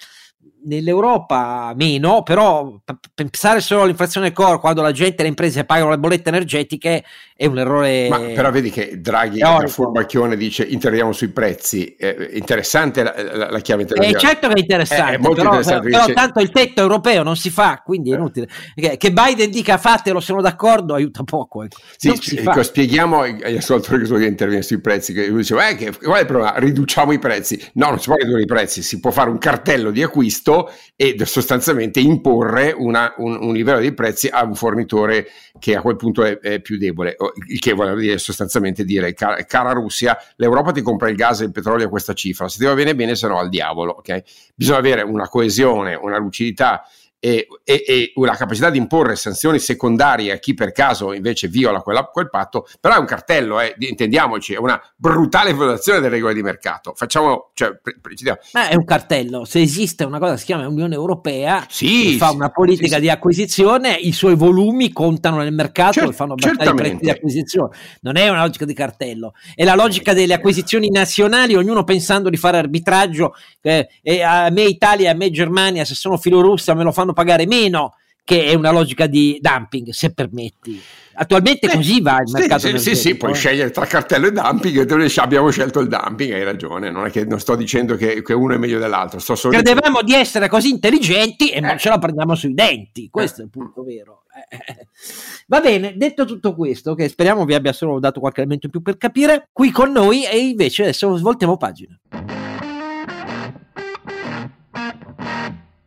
[0.67, 2.79] nell'Europa meno, però
[3.13, 7.03] pensare solo all'inflazione core quando la gente e le imprese pagano le bollette energetiche
[7.35, 8.09] è un errore.
[8.09, 13.51] Ma però vedi che Draghi da furbacchione dice interveniamo sui prezzi, eh, interessante la, la,
[13.51, 13.85] la chiave.
[13.87, 17.35] Eh, certo che è interessante, è però, interessante però, però tanto il tetto europeo non
[17.35, 18.17] si fa, quindi è eh.
[18.17, 18.47] inutile.
[18.75, 21.63] Che, che Biden dica fatelo, sono d'accordo, aiuta poco.
[21.63, 21.77] Ecco.
[21.95, 26.17] Sì, ecco, spieghiamo agli ascoltatori che interviene sui prezzi, che lui diceva, eh, che, qual
[26.17, 26.57] è il problema?
[26.57, 27.59] Riduciamo i prezzi.
[27.73, 30.56] No, non si può ridurre i prezzi, si può fare un cartello di acquisto
[30.95, 35.27] e sostanzialmente imporre una, un, un, livello di prezzi a un fornitore
[35.59, 37.15] che a quel punto è, è più debole,
[37.47, 41.45] il che vuol dire sostanzialmente dire cara, cara, Russia, l'Europa ti compra il gas e
[41.45, 44.23] il petrolio a questa cifra, se ti va bene bene, se no al diavolo, ok?
[44.55, 46.83] Bisogna avere una coesione, una lucidità
[47.19, 51.81] e, e, e, una capacità di imporre sanzioni secondarie a chi per caso invece viola
[51.81, 56.33] quella, quel patto, però è un cartello, eh, intendiamoci, è una brutale violazione delle regole
[56.33, 56.93] di mercato.
[56.95, 57.95] Facciamo, cioè, pre-
[58.53, 62.17] Ma è un cartello, se esiste una cosa che si chiama Unione Europea, sì, che
[62.17, 66.33] fa una politica sì, di acquisizione, i suoi volumi contano nel mercato Cer- e fanno
[66.33, 67.75] abbassare i prezzi di acquisizione.
[68.01, 72.37] Non è una logica di cartello, è la logica delle acquisizioni nazionali, ognuno pensando di
[72.37, 73.87] fare arbitraggio, eh,
[74.21, 77.95] a me Italia, a me Germania, se sono filorussia me lo fanno fanno pagare meno
[78.23, 80.81] che è una logica di dumping, se permetti.
[81.19, 82.67] Attualmente così va il mercato.
[82.67, 83.35] Sì, sì, sì, puoi eh.
[83.35, 87.23] scegliere tra cartello e dumping e abbiamo scelto il dumping, hai ragione, non è che
[87.23, 89.19] non sto dicendo che, che uno è meglio dell'altro.
[89.19, 91.61] Sto solo Credevamo di essere così intelligenti e eh.
[91.61, 93.43] non ce la prendiamo sui denti, questo eh.
[93.43, 94.23] è il punto vero.
[94.49, 94.87] Eh.
[95.47, 98.81] Va bene, detto tutto questo, che speriamo vi abbia solo dato qualche elemento in più
[98.81, 101.97] per capire, qui con noi e invece adesso svoltiamo pagina.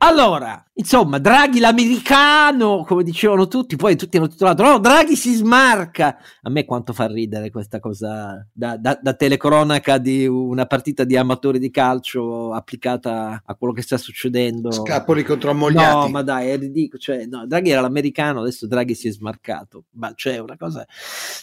[0.03, 6.16] Allora, insomma, Draghi l'americano, come dicevano tutti, poi tutti hanno titolato, no, Draghi si smarca.
[6.43, 11.16] A me quanto fa ridere questa cosa da, da, da, telecronaca di una partita di
[11.16, 14.73] amatori di calcio applicata a quello che sta succedendo.
[14.73, 16.07] Scapoli contro ammogliati.
[16.07, 17.01] No, ma dai, è ridicolo.
[17.01, 19.85] Cioè, no, Draghi era l'americano, adesso Draghi si è smarcato.
[19.93, 20.87] Ma c'è cioè, una cosa,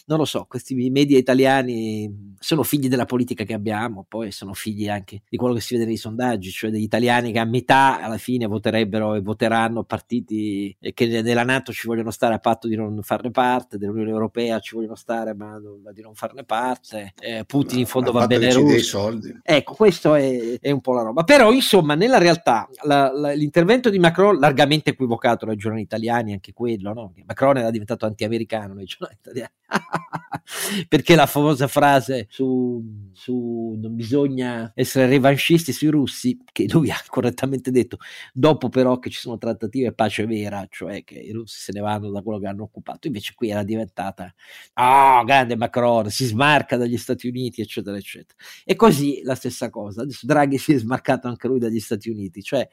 [0.08, 4.89] non lo so, questi media italiani sono figli della politica che abbiamo, poi sono figli
[4.89, 8.17] anche di quello che si vede nei sondaggi, cioè degli italiani che a metà alla
[8.17, 13.02] fine voterebbero e voteranno partiti che nella Nato ci vogliono stare a patto di non
[13.02, 17.80] farne parte, dell'Unione Europea ci vogliono stare ma, ma di non farne parte, eh, Putin
[17.80, 19.20] in fondo va bene russo.
[19.44, 21.24] Ecco, questo è, è, un po' la roba.
[21.24, 26.54] Però insomma, nella realtà la, la, l'intervento di Macron, largamente equivocato dai giornali italiani, anche
[26.54, 27.13] quello, no?
[27.26, 29.52] Macron era diventato anti-americano nei giornali italiani.
[30.88, 37.02] Perché la famosa frase su, su non bisogna essere revanscisti sui russi, che lui ha
[37.08, 37.98] correttamente detto,
[38.34, 42.12] dopo però che ci sono trattative pace vera, cioè che i russi se ne vanno
[42.12, 44.34] da quello che hanno occupato, invece qui era diventata,
[44.73, 48.38] ah, oh, grande Macron, si smarca dagli Stati Uniti, eccetera, eccetera.
[48.63, 52.41] E così la stessa cosa, adesso Draghi si è smarcato anche lui dagli Stati Uniti,
[52.43, 52.67] cioè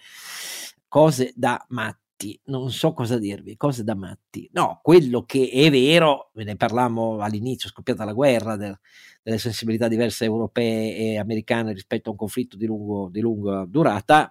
[0.87, 2.03] cose da matti
[2.45, 4.49] non so cosa dirvi, cose da matti.
[4.53, 8.79] No, quello che è vero, ve ne parlammo all'inizio, scoppiata la guerra del,
[9.23, 14.31] delle sensibilità diverse europee e americane rispetto a un conflitto di, lungo, di lunga durata,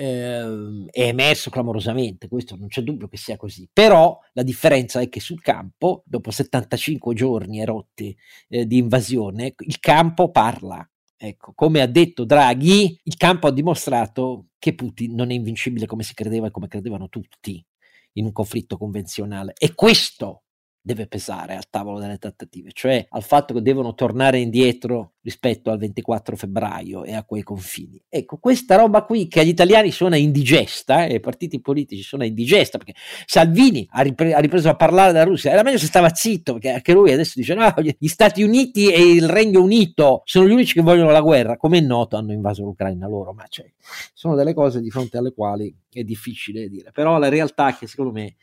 [0.00, 5.08] eh, è emerso clamorosamente, questo non c'è dubbio che sia così, però la differenza è
[5.08, 8.16] che sul campo, dopo 75 giorni erotti
[8.48, 10.88] eh, di invasione, il campo parla.
[11.20, 16.04] Ecco, come ha detto Draghi, il campo ha dimostrato che Putin non è invincibile come
[16.04, 17.64] si credeva e come credevano tutti
[18.12, 19.52] in un conflitto convenzionale.
[19.58, 20.44] E questo
[20.88, 25.76] deve pesare al tavolo delle trattative, cioè al fatto che devono tornare indietro rispetto al
[25.76, 28.02] 24 febbraio e a quei confini.
[28.08, 32.24] Ecco, questa roba qui che agli italiani suona indigesta e eh, ai partiti politici suona
[32.24, 32.94] indigesta, perché
[33.26, 36.70] Salvini ha, ripre- ha, ripreso a parlare della Russia, era meglio se stava zitto, perché
[36.70, 40.72] anche lui adesso dice no, gli Stati Uniti e il Regno Unito sono gli unici
[40.72, 43.70] che vogliono la guerra, come è noto hanno invaso l'Ucraina loro, ma cioè,
[44.14, 47.86] sono delle cose di fronte alle quali è difficile dire, però la realtà è che
[47.86, 48.36] secondo me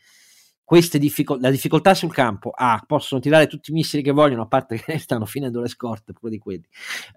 [0.66, 4.46] queste difficol- la difficoltà sul campo, ah, possono tirare tutti i missili che vogliono, a
[4.46, 6.66] parte che stanno finendo le scorte pure di quelli,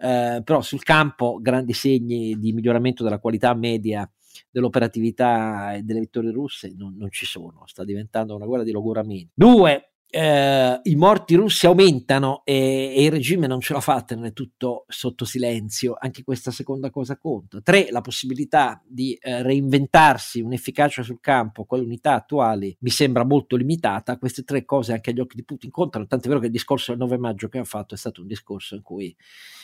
[0.02, 4.08] eh, però sul campo grandi segni di miglioramento della qualità media
[4.52, 9.32] dell'operatività e delle vittorie russe non, non ci sono, sta diventando una guerra di logoramento.
[9.34, 14.34] Due, eh, i morti russi aumentano e, e, il regime non ce la fa tenere
[14.34, 17.62] tutto sotto silenzio, anche questa seconda cosa conta.
[17.62, 23.24] Tre, la possibilità di eh, reinventarsi un'efficacia sul campo con le unità attuali mi sembra
[23.24, 24.18] molto limitata.
[24.18, 27.00] Queste tre cose anche agli occhi di Putin contano, tant'è vero che il discorso del
[27.00, 29.16] 9 maggio che ha fatto è stato un discorso in cui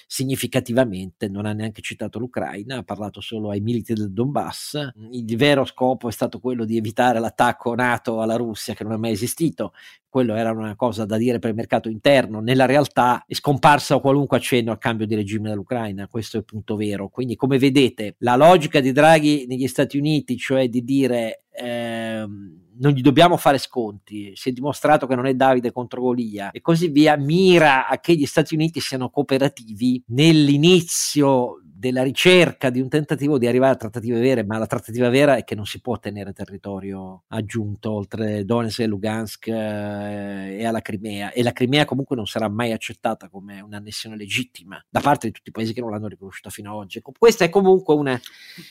[0.06, 4.92] significativamente non ha neanche citato l'Ucraina, ha parlato solo ai militi del Donbass.
[5.12, 8.98] Il vero scopo è stato quello di evitare l'attacco NATO alla Russia che non è
[8.98, 9.74] mai esistito
[10.16, 14.38] quello era una cosa da dire per il mercato interno, nella realtà è scomparsa qualunque
[14.38, 17.10] accenno al cambio di regime dell'Ucraina, questo è il punto vero.
[17.10, 22.92] Quindi come vedete la logica di Draghi negli Stati Uniti, cioè di dire ehm, non
[22.92, 26.52] gli dobbiamo fare sconti, si è dimostrato che non è Davide contro Golia.
[26.52, 32.80] E così via, mira a che gli Stati Uniti siano cooperativi nell'inizio della ricerca di
[32.80, 35.82] un tentativo di arrivare a trattative vere, ma la trattativa vera è che non si
[35.82, 41.84] può tenere territorio aggiunto oltre Donetsk e Lugansk eh, e alla Crimea e la Crimea
[41.84, 45.82] comunque non sarà mai accettata come un'annessione legittima da parte di tutti i paesi che
[45.82, 47.02] non l'hanno riconosciuta fino ad oggi.
[47.02, 48.18] Questo è comunque un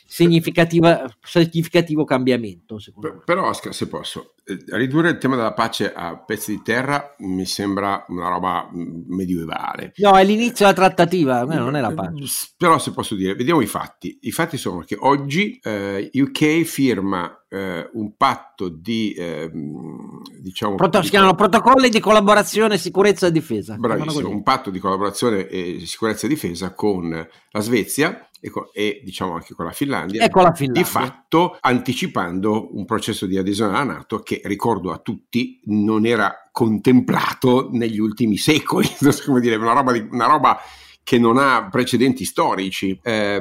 [0.07, 2.79] significativo cambiamento.
[3.01, 7.15] Per, però Oscar, se posso, eh, ridurre il tema della pace a pezzi di terra
[7.19, 9.93] mi sembra una roba mm, medievale.
[9.97, 12.53] No, è l'inizio della trattativa, non è la pace.
[12.57, 14.19] Però se posso dire, vediamo i fatti.
[14.23, 19.51] I fatti sono che oggi eh, UK firma eh, un patto di eh,
[20.41, 23.77] diciamo Proto- si chiamano protocolli di collaborazione sicurezza e difesa.
[23.77, 29.01] Bravissimo un patto di collaborazione e sicurezza e difesa con la Svezia e, con, e
[29.05, 30.83] diciamo anche con la Finlandia, con la Finlandia.
[30.83, 36.49] Di fatto anticipando un processo di adesione alla Nato che ricordo a tutti non era
[36.53, 38.87] contemplato negli ultimi secoli.
[39.25, 40.59] Come dire una roba, di, una roba
[41.05, 42.99] che non ha precedenti storici.
[43.03, 43.41] Eh,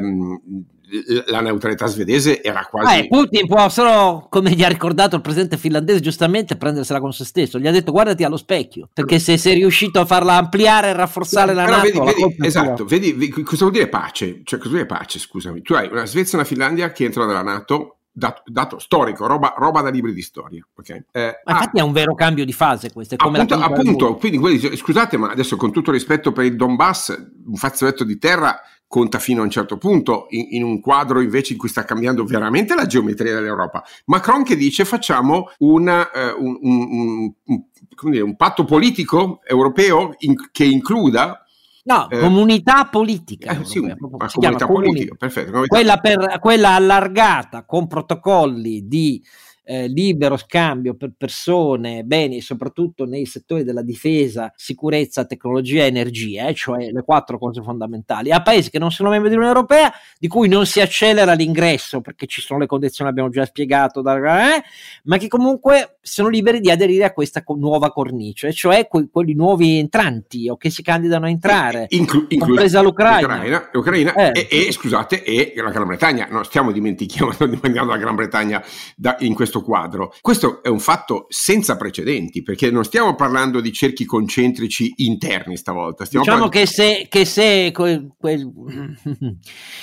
[1.26, 3.00] la neutralità svedese era quasi...
[3.00, 7.26] Eh, Putin può solo, come gli ha ricordato il presidente finlandese giustamente, prendersela con se
[7.26, 7.58] stesso.
[7.58, 11.56] Gli ha detto guardati allo specchio, perché se sei riuscito a farla ampliare e rafforzare
[11.56, 11.88] la Però NATO...
[11.88, 14.42] vedi, la vedi, esatto, vedi, cosa vuol dire pace?
[14.44, 15.62] Cioè, cosa vuol dire pace, scusami?
[15.64, 19.56] Tu hai una Svezia e una Finlandia che entrano nella NATO dato, dato storico, roba,
[19.58, 20.66] roba, da libri di storia.
[20.76, 21.04] Okay?
[21.12, 23.16] Eh, ma infatti ah, è un vero cambio di fase questo.
[23.16, 27.10] È come appunto, appunto quindi quelli, scusate, ma adesso con tutto rispetto per il Donbass,
[27.46, 31.54] un fazzoletto di terra conta fino a un certo punto, in, in, un quadro invece
[31.54, 33.84] in cui sta cambiando veramente la geometria dell'Europa.
[34.06, 37.64] Macron che dice facciamo una, uh, un, un, un,
[38.12, 41.43] dire, un, patto politico europeo in, che includa
[41.86, 43.60] No, eh, comunità politica.
[43.60, 45.64] Eh, sì, una comunità politica, perfetto.
[45.68, 49.22] Quella, per, quella allargata con protocolli di
[49.66, 56.48] eh, libero scambio per persone, beni, soprattutto nei settori della difesa, sicurezza, tecnologia e energia,
[56.48, 60.28] eh, cioè le quattro cose fondamentali, a paesi che non sono membri dell'Unione Europea, di
[60.28, 64.64] cui non si accelera l'ingresso perché ci sono le condizioni, abbiamo già spiegato, da, eh,
[65.04, 69.34] ma che comunque sono liberi di aderire a questa co- nuova cornice, cioè que- quelli
[69.34, 73.36] nuovi entranti o che si candidano a entrare, Inclu- compresa l'Ucraina.
[73.36, 74.48] L'Ucraina, l'Ucraina eh.
[74.50, 78.62] e, e, scusate, e la Gran Bretagna, non stiamo dimenticando, la Gran Bretagna
[78.98, 80.14] da, in questo questo quadro.
[80.20, 86.06] Questo è un fatto senza precedenti, perché non stiamo parlando di cerchi concentrici interni stavolta.
[86.06, 86.66] Stiamo diciamo parlando...
[86.66, 88.52] che se, che se quel, quel,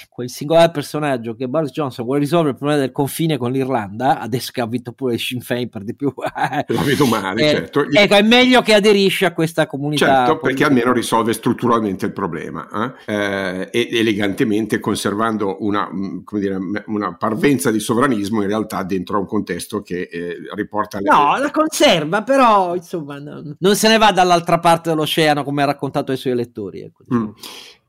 [0.09, 4.51] quel, singolare personaggio che Boris Johnson vuole risolvere il problema del confine con l'Irlanda, adesso
[4.53, 6.10] che ha vinto pure il Sinn Féin per di più,
[6.67, 7.89] la vedo male, eh, certo.
[7.91, 10.27] Ecco, è meglio che aderisci a questa comunità.
[10.27, 13.15] Certo, perché almeno risolve strutturalmente il problema eh?
[13.15, 19.21] Eh, e elegantemente conservando una, mm, dire, una parvenza di sovranismo in realtà dentro a
[19.21, 21.11] un contesto testo che eh, riporta le...
[21.11, 25.67] No, la conserva, però insomma no, non se ne va dall'altra parte dell'oceano come ha
[25.67, 26.81] raccontato ai suoi lettori.
[26.81, 27.27] Ecco, diciamo.
[27.27, 27.33] mm.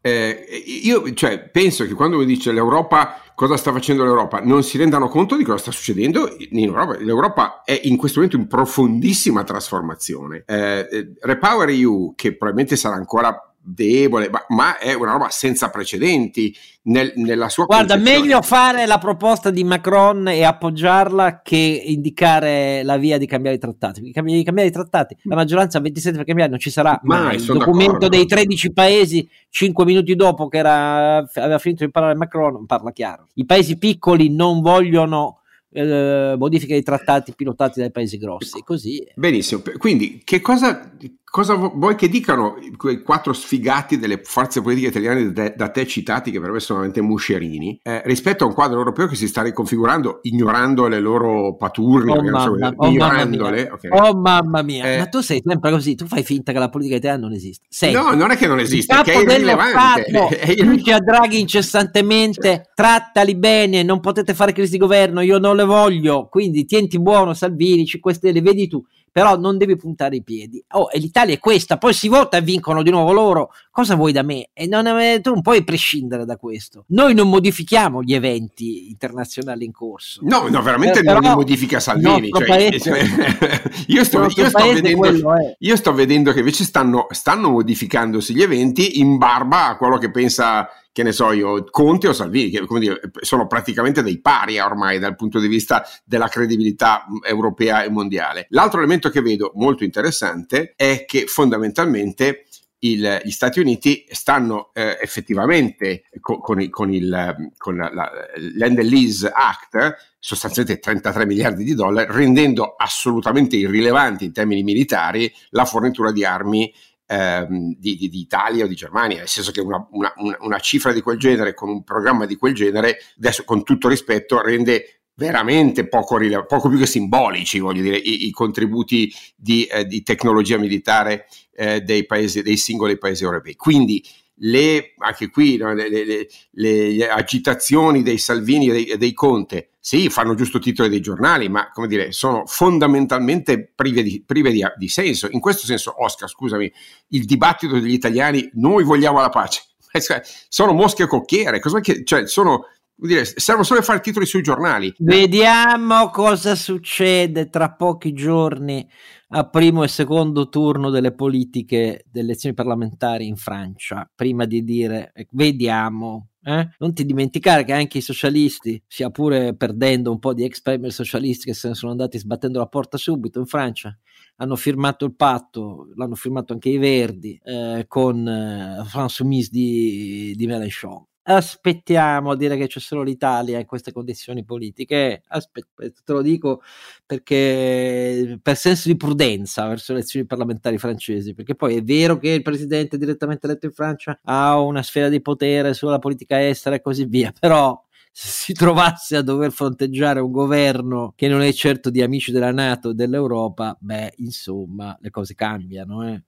[0.01, 4.77] Eh, io cioè, penso che quando mi dice l'Europa, cosa sta facendo l'Europa, non si
[4.77, 6.97] rendano conto di cosa sta succedendo in Europa.
[6.97, 10.43] L'Europa è in questo momento in profondissima trasformazione.
[10.47, 15.69] Eh, eh Repower EU, che probabilmente sarà ancora debole, ma, ma, è una roba senza
[15.69, 22.81] precedenti nel, nella sua Guarda, meglio fare la proposta di Macron e appoggiarla che indicare
[22.83, 24.01] la via di cambiare i trattati.
[24.01, 27.21] Di cambiare, di cambiare i trattati, la maggioranza 27 per cambiare non ci sarà mai.
[27.21, 27.35] mai.
[27.35, 28.09] Il documento d'accordo.
[28.09, 33.27] dei 13 paesi, 5 minuti dopo che era, aveva finito di parlare Macron, parla chiaro.
[33.35, 35.41] I paesi piccoli non vogliono
[35.73, 38.61] eh, modifiche dei trattati pilotati dai paesi grossi.
[38.63, 39.01] Così.
[39.15, 40.91] Benissimo, quindi che cosa,
[41.31, 46.29] cosa vuoi che dicano quei quattro sfigati delle forze politiche italiane da, da te citati,
[46.29, 49.41] che per me sono veramente muscerini, eh, rispetto a un quadro europeo che si sta
[49.41, 53.63] riconfigurando ignorando le loro paturne, oh, mamma, so, oh, ignorandole?
[53.63, 53.89] Mamma okay.
[53.91, 56.97] Oh mamma mia, eh, ma tu sei sempre così, tu fai finta che la politica
[56.97, 57.65] italiana non esiste.
[57.69, 58.01] Sempre.
[58.01, 60.11] No, non è che non esiste, è che è irrilevante.
[60.53, 65.63] Dice a Draghi incessantemente, trattali bene, non potete fare crisi di governo, io non le
[65.63, 70.63] voglio, quindi tienti buono Salvini, 5 Stelle, vedi tu però non devi puntare i piedi.
[70.71, 73.51] Oh, e l'Italia è questa, poi si vota e vincono di nuovo loro.
[73.69, 74.49] Cosa vuoi da me?
[74.53, 74.85] E non,
[75.21, 76.85] tu non puoi prescindere da questo.
[76.87, 80.21] Noi non modifichiamo gli eventi internazionali in corso.
[80.23, 82.29] No, no, veramente eh, non li modifica Salvini.
[82.29, 82.91] Cioè, paese,
[83.87, 88.99] io, sto, io, sto vedendo, io, sto, vedendo, che invece stanno, stanno modificandosi gli eventi
[88.99, 92.99] in barba a quello che pensa che ne so io, Conte o Salvini, che dire,
[93.21, 98.47] sono praticamente dei pari ormai dal punto di vista della credibilità europea e mondiale.
[98.49, 102.45] L'altro elemento che vedo molto interessante è che fondamentalmente
[102.83, 108.11] il, gli Stati Uniti stanno eh, effettivamente con, con, con, il, con la, la,
[108.55, 115.65] l'End Lease Act sostanzialmente 33 miliardi di dollari, rendendo assolutamente irrilevanti in termini militari la
[115.65, 116.71] fornitura di armi
[117.11, 120.93] ehm, di, di, di, Italia o di Germania, nel senso che una, una, una, cifra
[120.93, 125.87] di quel genere con un programma di quel genere, adesso con tutto rispetto, rende veramente
[125.87, 131.27] poco, poco più che simbolici, voglio dire, i, i contributi di, eh, di, tecnologia militare
[131.53, 133.55] eh, dei, paesi, dei singoli paesi europei.
[133.55, 134.03] Quindi
[134.43, 140.09] le, anche qui no, le, le, le, agitazioni dei Salvini e dei, dei, Conte, sì,
[140.09, 144.87] fanno giusto titolo dei giornali, ma come dire, sono fondamentalmente prive, di, prive di, di,
[144.87, 145.27] senso.
[145.31, 146.71] In questo senso, Oscar, scusami,
[147.07, 149.63] il dibattito degli italiani, noi vogliamo la pace,
[149.99, 154.93] cioè, sono mosche cocchiere, che, cioè, sono, dire, servono solo a fare titoli sui giornali.
[154.99, 158.87] Vediamo cosa succede tra pochi giorni
[159.29, 165.11] a primo e secondo turno delle politiche delle elezioni parlamentari in Francia, prima di dire
[165.31, 166.27] vediamo.
[166.43, 166.69] Eh?
[166.79, 170.91] Non ti dimenticare che anche i socialisti, sia pure perdendo un po' di ex premier
[170.91, 173.95] socialisti che se ne sono andati sbattendo la porta subito in Francia,
[174.37, 180.33] hanno firmato il patto, l'hanno firmato anche i Verdi, eh, con eh, France Mise di,
[180.35, 185.23] di Mélenchon aspettiamo a dire che c'è solo l'Italia in queste condizioni politiche.
[185.27, 186.61] Aspetta, te lo dico
[187.05, 192.29] perché per senso di prudenza verso le elezioni parlamentari francesi, perché poi è vero che
[192.29, 196.81] il presidente direttamente eletto in Francia ha una sfera di potere sulla politica estera e
[196.81, 197.79] così via, però
[198.13, 202.51] se si trovasse a dover fronteggiare un governo che non è certo di amici della
[202.51, 206.07] Nato e dell'Europa, beh, insomma, le cose cambiano.
[206.07, 206.23] Eh.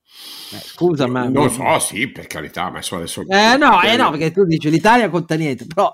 [0.51, 1.24] Beh, scusa, ma.
[1.24, 3.24] Non lo so, sì, per carità, ma adesso.
[3.28, 5.91] Eh no, eh no, perché tu dici l'Italia conta niente, però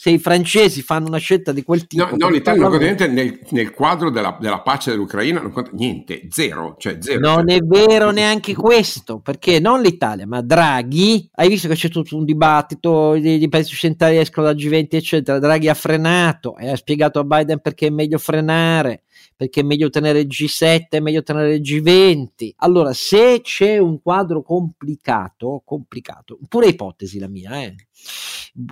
[0.00, 2.04] se i francesi fanno una scelta di quel tipo.
[2.04, 5.70] No, no l'Italia non conta niente nel, nel quadro della, della, pace dell'Ucraina, non conta
[5.72, 6.76] niente, zero.
[6.78, 7.56] Cioè zero non cioè.
[7.56, 12.24] è vero neanche questo, perché non l'Italia, ma Draghi, hai visto che c'è tutto un
[12.24, 15.40] dibattito, i paesi occidentali escono dal G20, eccetera.
[15.40, 19.02] Draghi ha frenato e ha spiegato a Biden perché è meglio frenare
[19.38, 22.54] perché è meglio tenere il G7, è meglio tenere il G20.
[22.56, 27.76] Allora, se c'è un quadro complicato, complicato, pure ipotesi la mia, eh,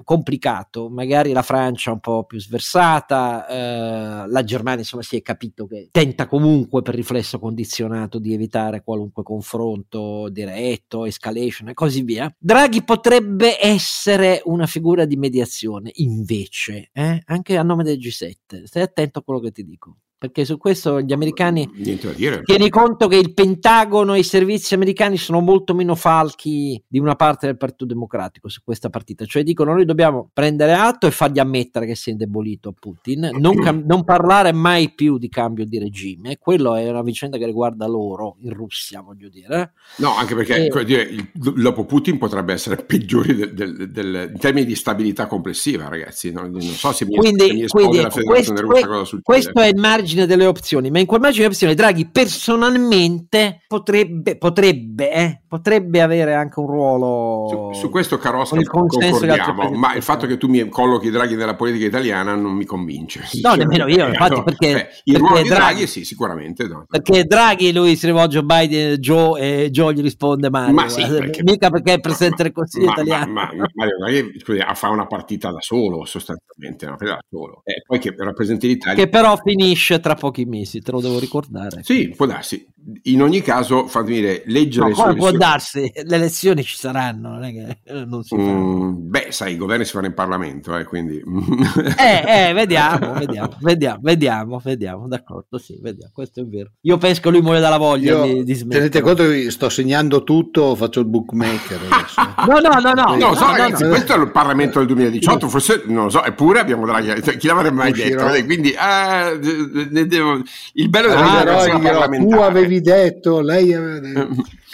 [0.03, 5.69] complicato, magari la Francia un po' più sversata, eh, la Germania insomma si è capito
[5.69, 12.35] che tenta comunque per riflesso condizionato di evitare qualunque confronto diretto, escalation e così via.
[12.37, 18.64] Draghi potrebbe essere una figura di mediazione, invece, eh, anche a nome del G7.
[18.64, 22.43] Stai attento a quello che ti dico perché su questo gli americani dire.
[22.43, 27.17] tieni conto che il Pentagono e i servizi americani sono molto meno falchi di una
[27.17, 29.27] parte del Partito Democratico su questa partita.
[29.27, 33.57] Cioè dicono noi dobbiamo prendere atto e fargli ammettere che si è indebolito Putin non,
[33.57, 36.39] cam- non parlare mai più di cambio di regime.
[36.39, 39.73] Quello è una vicenda che riguarda loro in Russia voglio dire.
[39.97, 40.85] No anche perché e...
[40.85, 45.89] dire, il, dopo Putin potrebbe essere peggiore del, del, del, in termini di stabilità complessiva
[45.89, 46.33] ragazzi.
[46.33, 46.47] No?
[46.49, 50.26] non so se mi, quindi, se mi quindi questo, questo, questo è il margine margine
[50.26, 56.34] delle opzioni, ma in quel margine delle opzioni Draghi personalmente potrebbe, potrebbe, eh, potrebbe avere
[56.34, 57.72] anche un ruolo.
[57.72, 61.86] Su, su questo Carosca concordiamo, ma il fatto che tu mi collochi Draghi nella politica
[61.86, 63.24] italiana non mi convince.
[63.42, 66.66] No, nemmeno io, infatti, perché, eh, il ruolo di Draghi, Draghi sì, sicuramente.
[66.66, 66.84] No.
[66.88, 70.74] Perché Draghi lui si rivolge a Biden, Joe e Joe gli risponde Mario.
[70.74, 73.32] Ma sì, perché, mica perché è presente del Consiglio ma, italiano.
[73.32, 77.62] Ma, ma, Mario Draghi scusi, fa una partita da solo, sostanzialmente, una partita da solo.
[77.64, 79.02] E poi che rappresenti l'Italia.
[79.02, 81.82] Che però finisce tra pochi mesi, te lo devo ricordare.
[81.82, 82.66] Sì, può darsi.
[83.03, 84.93] In ogni caso, fammi dire, leggere...
[84.95, 89.26] No, può darsi, le elezioni ci saranno, non è che eh, non si mm, Beh,
[89.30, 91.16] sai, i governi si fanno in Parlamento, eh, quindi...
[91.99, 96.70] eh, eh, vediamo, vediamo, vediamo, vediamo, vediamo, d'accordo, sì, vediamo, questo è vero.
[96.82, 98.89] Io penso che lui muore dalla voglia Io, di, di smettere.
[98.89, 102.20] Tenete conto che sto segnando tutto, faccio il bookmaker adesso.
[102.47, 103.16] no, no, no, no.
[103.16, 106.22] No, so, no, ragazzi, no, questo è il Parlamento del 2018, forse, non lo so,
[106.22, 108.30] eppure abbiamo Draghi, cioè, chi l'avrebbe mai Uscirò.
[108.30, 108.45] detto?
[108.45, 110.41] Quindi, eh, ne devo,
[110.74, 112.18] il bello della ah, parlamentare.
[112.28, 114.35] Tu avevi detto, lei aveva detto.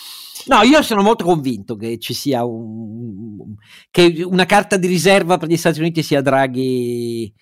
[0.45, 3.55] No, io sono molto convinto che ci sia un,
[3.93, 7.33] che una carta di riserva per gli Stati Uniti sia Draghi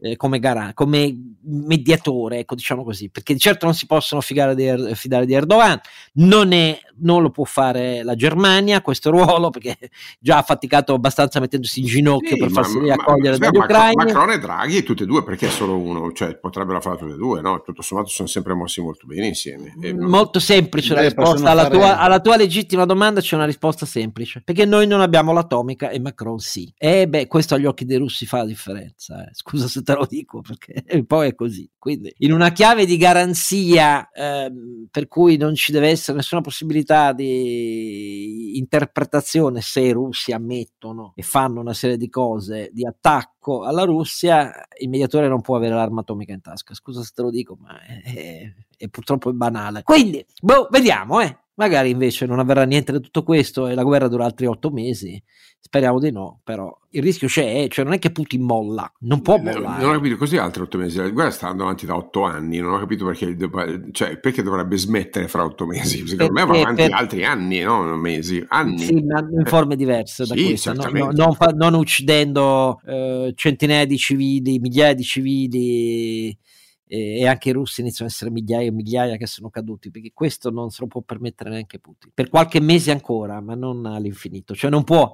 [0.00, 4.20] eh, come, gara, come mediatore, ecco, diciamo così, perché certo non si possono
[4.54, 5.78] di er- fidare di Erdogan,
[6.14, 9.76] non, è, non, lo può fare la Germania questo ruolo, perché
[10.18, 13.64] già ha faticato abbastanza mettendosi in ginocchio sì, per farsi ma, riaccogliere ma, dagli Macron,
[13.64, 14.04] ucraini.
[14.04, 16.12] Macron e Draghi e tutti e due, perché solo uno?
[16.12, 17.60] Cioè, potrebbero fare tutti e due, no?
[17.62, 19.74] Tutto sommato sono sempre mossi molto bene insieme.
[19.80, 21.76] E molto semplice la risposta alla, fare...
[21.76, 26.00] tua, alla, tua, legittima domanda c'è una risposta semplice, perché noi non abbiamo l'atomica e
[26.00, 26.72] Macron sì.
[26.76, 29.30] E beh, questo agli occhi dei russi fa la differenza, eh.
[29.32, 31.68] scusa se te lo dico, perché poi è così.
[31.78, 34.52] Quindi, in una chiave di garanzia eh,
[34.90, 41.22] per cui non ci deve essere nessuna possibilità di interpretazione se i russi ammettono e
[41.22, 46.00] fanno una serie di cose di attacco alla Russia, il mediatore non può avere l'arma
[46.00, 46.74] atomica in tasca.
[46.74, 49.82] Scusa se te lo dico, ma è, è purtroppo banale.
[49.82, 51.36] Quindi, boh, vediamo, eh.
[51.54, 55.22] Magari invece non avverrà niente di tutto questo e la guerra dura altri otto mesi.
[55.58, 59.36] Speriamo di no, però il rischio c'è, cioè non è che Putin molla, non può
[59.36, 59.82] mollare.
[59.82, 60.96] Non ho capito così altri otto mesi.
[60.96, 63.36] La guerra sta andando avanti da otto anni, non ho capito perché,
[63.92, 66.06] cioè, perché dovrebbe smettere fra otto mesi.
[66.06, 66.92] Secondo perché, me va avanti per...
[66.94, 67.94] altri anni, no?
[67.94, 68.78] Mesi, anni.
[68.78, 73.34] Sì, ma in forme diverse da sì, questa, no, no, non, fa, non, uccidendo eh,
[73.36, 76.38] centinaia di civili, migliaia di civili
[76.92, 80.50] e anche i russi iniziano ad essere migliaia e migliaia che sono caduti, perché questo
[80.50, 82.10] non se lo può permettere neanche Putin.
[82.12, 84.56] Per qualche mese ancora, ma non all'infinito.
[84.56, 85.12] Cioè non può.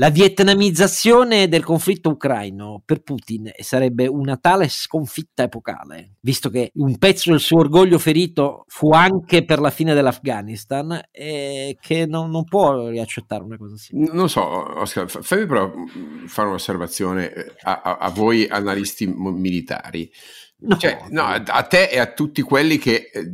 [0.00, 6.98] La vietnamizzazione del conflitto ucraino per Putin sarebbe una tale sconfitta epocale, visto che un
[6.98, 12.44] pezzo del suo orgoglio ferito fu anche per la fine dell'Afghanistan, e che non, non
[12.44, 14.12] può riaccettare una cosa simile.
[14.12, 15.72] Non so, Oscar, fammi però
[16.26, 20.08] fare un'osservazione a, a, a voi analisti militari
[20.60, 23.32] No, cioè, no, a te e a tutti quelli che eh,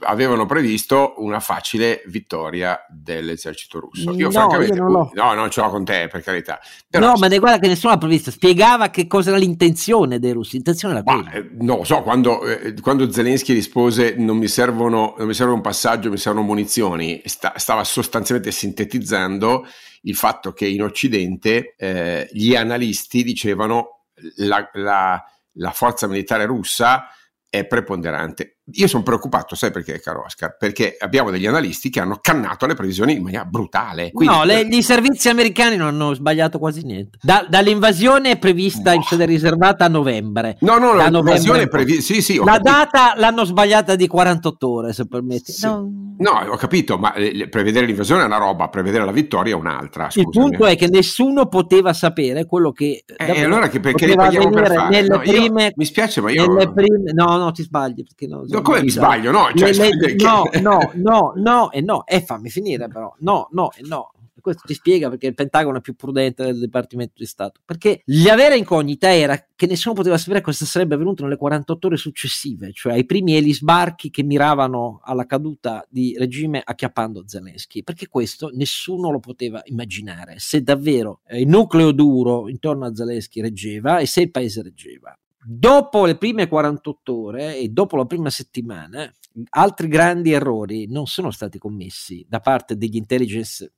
[0.00, 4.12] avevano previsto una facile vittoria dell'esercito russo.
[4.12, 6.60] Io no, francamente, io no, non ce l'ho con te, per carità.
[6.88, 8.30] Però, no, ma ne guarda che nessuno l'ha previsto.
[8.30, 10.54] Spiegava che cosa era l'intenzione dei russi.
[10.54, 11.30] L'intenzione era quella.
[11.30, 15.60] Eh, no, so, quando, eh, quando, Zelensky rispose non mi, servono, non mi serve un
[15.60, 19.66] passaggio, mi servono munizioni, sta, stava sostanzialmente sintetizzando
[20.02, 24.04] il fatto che in Occidente eh, gli analisti dicevano
[24.36, 25.22] la, la
[25.58, 27.08] la forza militare russa
[27.48, 28.57] è preponderante.
[28.72, 30.56] Io sono preoccupato, sai perché, caro Oscar?
[30.56, 34.10] Perché abbiamo degli analisti che hanno cannato le previsioni in maniera brutale.
[34.12, 37.18] Quindi, no, le, i servizi americani non hanno sbagliato quasi niente.
[37.22, 40.58] Da, dall'invasione è prevista in sede riservata a novembre.
[40.60, 42.12] No, no, no l'invasione è prevista.
[42.12, 42.62] Sì, sì, la capito.
[42.70, 45.52] data l'hanno sbagliata di 48 ore, se permetti.
[45.52, 45.66] Sì.
[45.66, 45.88] No.
[46.18, 46.30] no.
[46.50, 50.10] ho capito, ma eh, prevedere l'invasione è una roba, prevedere la vittoria è un'altra.
[50.10, 50.26] Scusami.
[50.26, 53.04] Il punto è che nessuno poteva sapere quello che.
[53.06, 54.88] E eh, allora che perché li paghiamo per fare?
[54.90, 56.46] Nelle no, prime, io, mi spiace, ma io.
[56.72, 58.04] Prime, no, no, ti sbagli.
[58.04, 59.30] Perché no, no come mi sbaglio?
[59.30, 62.06] No, cioè, le, le, no, no, no, no e no.
[62.06, 63.14] E fammi finire però.
[63.20, 64.12] No, no e no.
[64.40, 67.60] Questo ti spiega perché il Pentagono è più prudente del Dipartimento di Stato.
[67.64, 71.96] Perché la vera incognita era che nessuno poteva sapere cosa sarebbe avvenuto nelle 48 ore
[71.96, 77.82] successive, cioè ai primi eli sbarchi che miravano alla caduta di regime acchiappando Zelensky.
[77.82, 80.36] Perché questo nessuno lo poteva immaginare.
[80.38, 85.14] Se davvero eh, il nucleo duro intorno a Zelensky reggeva e se il paese reggeva.
[85.44, 89.10] Dopo le prime 48 ore e dopo la prima settimana,
[89.50, 93.72] altri grandi errori non sono stati commessi da parte degli intelligence,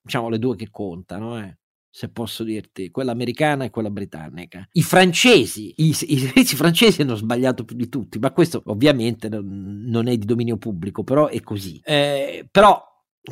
[0.00, 1.58] diciamo le due che contano, eh
[1.98, 4.64] se posso dirti, quella americana e quella britannica.
[4.72, 10.16] I francesi, i, servizi francesi hanno sbagliato più di tutti, ma questo ovviamente non è
[10.16, 11.80] di dominio pubblico, però è così.
[11.84, 12.80] Eh, però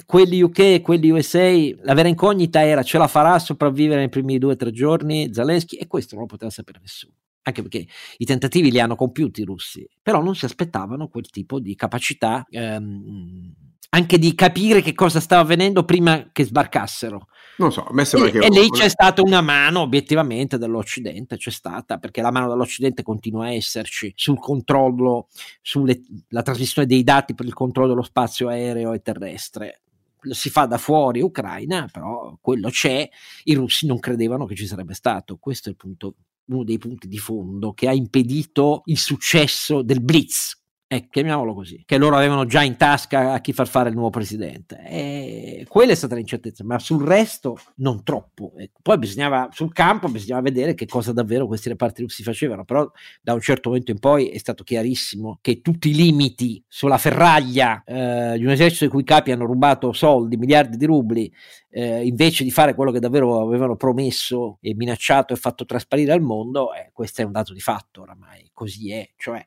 [0.05, 1.49] quelli UK e quelli USA,
[1.83, 5.33] la vera incognita era ce la farà a sopravvivere nei primi due o tre giorni
[5.33, 7.15] Zelensky e questo non lo poteva sapere nessuno
[7.47, 7.87] anche perché
[8.17, 12.45] i tentativi li hanno compiuti i russi, però non si aspettavano quel tipo di capacità
[12.51, 13.55] ehm,
[13.91, 17.29] anche di capire che cosa stava avvenendo prima che sbarcassero.
[17.59, 18.39] Non so, a me sembra e, che...
[18.47, 23.45] E lì c'è stata una mano obiettivamente dell'Occidente, c'è stata, perché la mano dell'Occidente continua
[23.45, 25.29] a esserci sul controllo,
[25.63, 29.83] sulla trasmissione dei dati per il controllo dello spazio aereo e terrestre
[30.31, 33.09] si fa da fuori Ucraina, però quello c'è,
[33.45, 36.15] i russi non credevano che ci sarebbe stato, questo è il punto
[36.47, 41.83] uno dei punti di fondo che ha impedito il successo del Blitz, eh, chiamiamolo così,
[41.85, 44.81] che loro avevano già in tasca a chi far fare il nuovo presidente.
[44.87, 48.53] E quella è stata l'incertezza, ma sul resto non troppo.
[48.57, 48.79] Ecco.
[48.83, 52.89] Poi bisognava, sul campo bisognava vedere che cosa davvero questi reparti russi facevano, però
[53.21, 57.83] da un certo momento in poi è stato chiarissimo che tutti i limiti sulla ferraglia
[57.85, 61.33] eh, di un esercito i cui capi hanno rubato soldi, miliardi di rubli,
[61.71, 66.23] eh, invece di fare quello che davvero avevano promesso e minacciato e fatto trasparire al
[66.23, 69.11] mondo, eh, questo è un dato di fatto oramai, così è.
[69.17, 69.45] Cioè,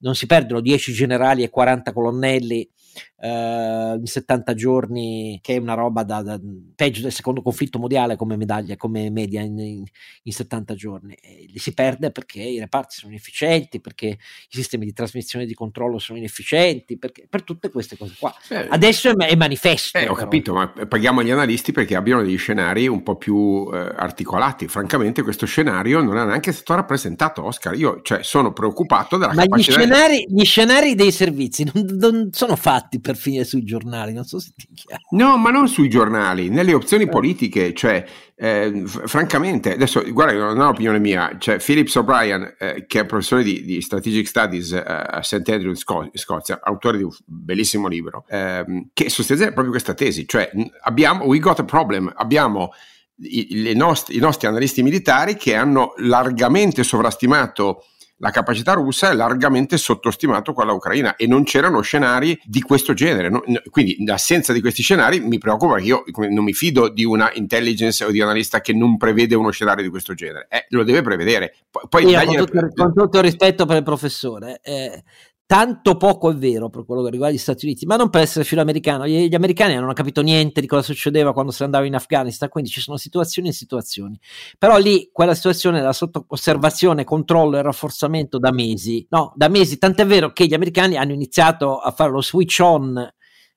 [0.00, 2.68] non si perdono 10 generali e 40 colonnelli
[3.20, 6.40] eh, in 70 giorni, che è una roba da, da,
[6.74, 9.84] peggio del secondo conflitto mondiale come medaglia, come media in, in,
[10.22, 11.14] in 70 giorni.
[11.14, 14.18] E li si perde perché i reparti sono inefficienti, perché i
[14.48, 18.34] sistemi di trasmissione e di controllo sono inefficienti, perché, per tutte queste cose qua.
[18.48, 19.98] Eh, Adesso è, è manifesto.
[19.98, 23.76] Eh, ho capito, ma paghiamo gli analisti perché abbiano degli scenari un po' più eh,
[23.76, 24.66] articolati.
[24.66, 27.74] Francamente questo scenario non è neanche stato rappresentato, Oscar.
[27.76, 29.72] Io cioè, sono preoccupato della ma capacità...
[29.72, 34.24] Gli scenari, gli scenari dei servizi non, non sono fatti per finire sui giornali, non
[34.24, 35.02] so se ti chiaro.
[35.10, 37.08] No, ma non sui giornali, nelle opzioni eh.
[37.08, 38.04] politiche, cioè
[38.34, 43.06] eh, f- francamente, adesso guarda, non è un'opinione mia, cioè Phillips O'Brien, eh, che è
[43.06, 45.48] professore di, di Strategic Studies eh, a St.
[45.48, 50.26] Andrew in, Sco- Scozia, autore di un bellissimo libro, ehm, che sostiene proprio questa tesi,
[50.26, 50.50] cioè
[50.82, 52.72] abbiamo, we got a problem, abbiamo
[53.22, 57.84] i, nostri, i nostri analisti militari che hanno largamente sovrastimato
[58.20, 63.30] la capacità russa è largamente sottostimato quella ucraina e non c'erano scenari di questo genere.
[63.30, 63.42] No?
[63.70, 68.04] Quindi l'assenza di questi scenari mi preoccupa perché io non mi fido di una intelligence
[68.04, 70.46] o di un analista che non prevede uno scenario di questo genere.
[70.50, 71.54] Eh, lo deve prevedere.
[71.88, 75.02] Poi, io, con, tutto, con, tutto, il rispetto per il professore, eh,
[75.50, 78.44] tanto poco è vero per quello che riguarda gli Stati Uniti, ma non per essere
[78.44, 79.04] filoamericano.
[79.04, 82.48] Gli, gli americani non hanno capito niente di cosa succedeva quando si andava in Afghanistan,
[82.48, 84.16] quindi ci sono situazioni e situazioni.
[84.58, 89.04] Però lì quella situazione era sotto osservazione, controllo e rafforzamento da mesi.
[89.10, 93.12] No, da mesi, tant'è vero che gli americani hanno iniziato a fare lo switch on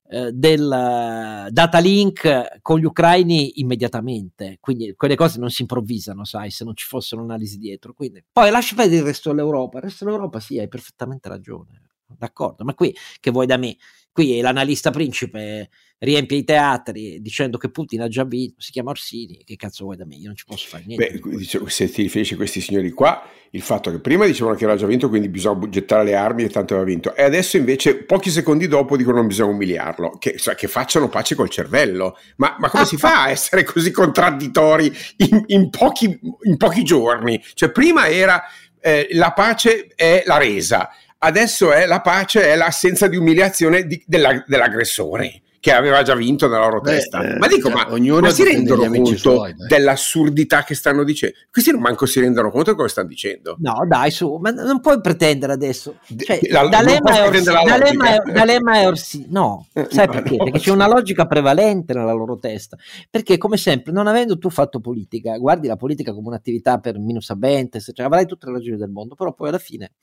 [0.10, 4.58] eh, del uh, data link con gli ucraini immediatamente.
[4.60, 7.94] Quindi quelle cose non si improvvisano, sai, se non ci fosse un'analisi dietro.
[7.94, 9.78] Quindi, poi lascia perdere il resto dell'Europa.
[9.78, 11.83] Il resto dell'Europa sì, hai perfettamente ragione
[12.18, 13.78] d'accordo, ma qui che vuoi da me?
[14.12, 15.70] Qui l'analista principe
[16.04, 19.96] riempie i teatri dicendo che Putin ha già vinto, si chiama Orsini, che cazzo vuoi
[19.96, 20.16] da me?
[20.16, 21.20] Io non ci posso fare niente.
[21.20, 24.66] Beh, dice, se ti riferisci a questi signori qua, il fatto che prima dicevano che
[24.66, 28.04] era già vinto, quindi bisogna gettare le armi e tanto aveva vinto, e adesso invece
[28.04, 32.18] pochi secondi dopo dicono non bisogna umiliarlo, che, cioè, che facciano pace col cervello.
[32.36, 37.42] Ma, ma come si fa a essere così contraddittori in, in, pochi, in pochi, giorni?
[37.54, 38.44] Cioè prima era
[38.80, 40.90] eh, la pace è la resa,
[41.24, 46.50] adesso è la pace è l'assenza di umiliazione di, della, dell'aggressore che aveva già vinto
[46.50, 47.22] nella loro Beh, testa.
[47.22, 51.38] Eh, ma dico, ma, ma si rendono conto suoi, dell'assurdità che stanno dicendo?
[51.50, 53.56] Questi non manco si rendono conto di cosa stanno dicendo.
[53.60, 56.00] No, dai, su, ma non puoi pretendere adesso.
[56.18, 59.26] Cioè, la, D'Alema, è Orsi, D'Alema, è, D'Alema è Orsi.
[59.30, 60.36] No, eh, sai perché?
[60.36, 62.76] Perché c'è una logica prevalente nella loro testa.
[63.10, 67.30] Perché, come sempre, non avendo tu fatto politica, guardi la politica come un'attività per minus
[67.30, 69.94] abentes, cioè avrai tutte le ragioni del mondo, però poi alla fine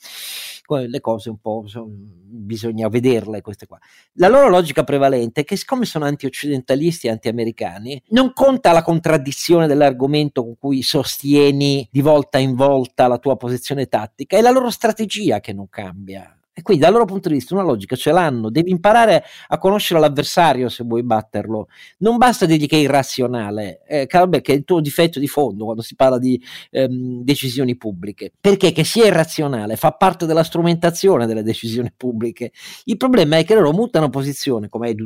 [0.79, 3.79] le cose un po' bisogna vederle queste qua.
[4.15, 9.67] La loro logica prevalente è che siccome sono anti-occidentalisti e anti-americani, non conta la contraddizione
[9.67, 14.71] dell'argomento con cui sostieni di volta in volta la tua posizione tattica, è la loro
[14.71, 16.35] strategia che non cambia.
[16.61, 19.99] E quindi dal loro punto di vista una logica ce l'hanno, devi imparare a conoscere
[19.99, 21.69] l'avversario se vuoi batterlo.
[22.01, 25.81] Non basta dirgli che è irrazionale, eh, che è il tuo difetto di fondo quando
[25.81, 26.39] si parla di
[26.71, 28.31] ehm, decisioni pubbliche.
[28.39, 32.53] Perché che sia irrazionale fa parte della strumentazione delle decisioni pubbliche.
[32.85, 34.97] Il problema è che loro mutano posizione, come hai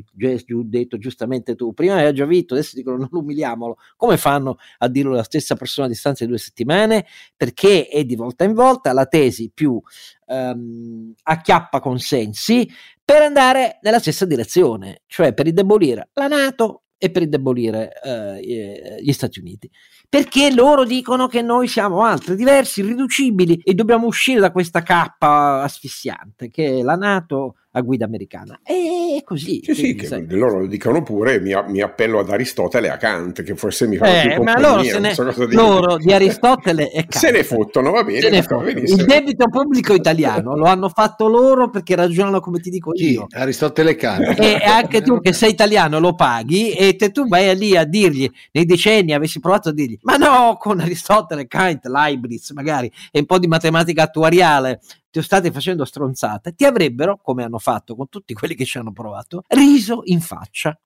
[0.64, 1.72] detto giustamente tu.
[1.72, 3.76] Prima aveva già vinto, adesso dicono non umiliamolo.
[3.96, 7.06] Come fanno a dirlo la stessa persona a distanza di due settimane?
[7.36, 9.80] Perché è di volta in volta la tesi più
[10.26, 12.68] ehm, acchiappa consensi
[13.04, 19.12] per andare nella stessa direzione, cioè per indebolire la Nato e per indebolire eh, gli
[19.12, 19.70] Stati Uniti.
[20.08, 25.62] Perché loro dicono che noi siamo altri, diversi, irriducibili e dobbiamo uscire da questa cappa
[25.62, 28.60] asfissiante che è la Nato a guida americana.
[28.62, 29.60] E così.
[29.64, 33.42] Sì, sì, che loro lo dicono pure, mi, mi, appello ad Aristotele e a Kant,
[33.42, 37.16] che forse mi fanno eh, più ma loro, ne, so loro di Aristotele e Kant.
[37.24, 38.28] Se ne fottono, va bene.
[38.28, 38.68] Ne fottono.
[38.68, 43.10] Il debito pubblico italiano lo hanno fatto loro perché ragionano come ti dico Chi?
[43.10, 43.26] io.
[43.30, 44.40] Aristotele e Kant.
[44.40, 48.30] E anche tu che sei italiano lo paghi e te tu vai lì a dirgli,
[48.52, 53.26] nei decenni avessi provato a dirgli, ma no, con Aristotele, Kant, Leibniz magari, e un
[53.26, 54.80] po' di matematica attuariale,
[55.14, 58.90] ti state facendo stronzate, ti avrebbero, come hanno fatto con tutti quelli che ci hanno
[58.90, 60.76] provato, riso in faccia.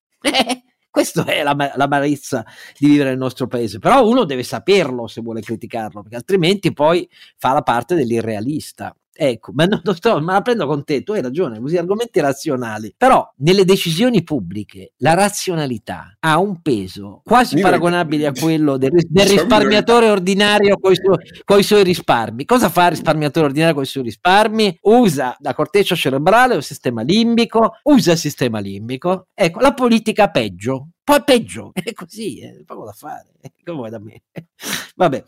[0.90, 2.44] Questa è la, l'amarezza
[2.76, 7.08] di vivere nel nostro paese, però uno deve saperlo se vuole criticarlo, perché altrimenti poi
[7.38, 8.94] fa la parte dell'irrealista.
[9.20, 12.94] Ecco, ma, non, sto, ma la prendo con te, tu hai ragione, così argomenti razionali.
[12.96, 18.92] Però nelle decisioni pubbliche la razionalità ha un peso quasi mi paragonabile a quello del,
[19.08, 22.44] del risparmiatore ordinario con i suoi risparmi.
[22.44, 24.78] Cosa fa il risparmiatore ordinario con i suoi risparmi?
[24.82, 29.26] Usa la corteccia cerebrale o il sistema limbico, usa il sistema limbico.
[29.34, 33.32] Ecco, la politica peggio, poi peggio, è così, è poco da fare,
[33.64, 34.24] come vuoi da me.
[34.94, 35.24] Vabbè,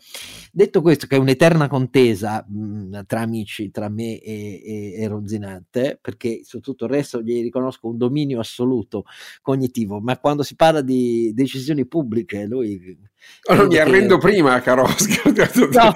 [0.51, 5.97] detto questo, che è un'eterna contesa mh, tra amici, tra me e, e, e, Ronzinante,
[5.99, 9.05] perché su tutto il resto gli riconosco un dominio assoluto
[9.41, 13.09] cognitivo, ma quando si parla di decisioni pubbliche, lui...
[13.49, 14.29] Oh, non mi arrendo che...
[14.29, 15.93] prima, caro Oscar, no,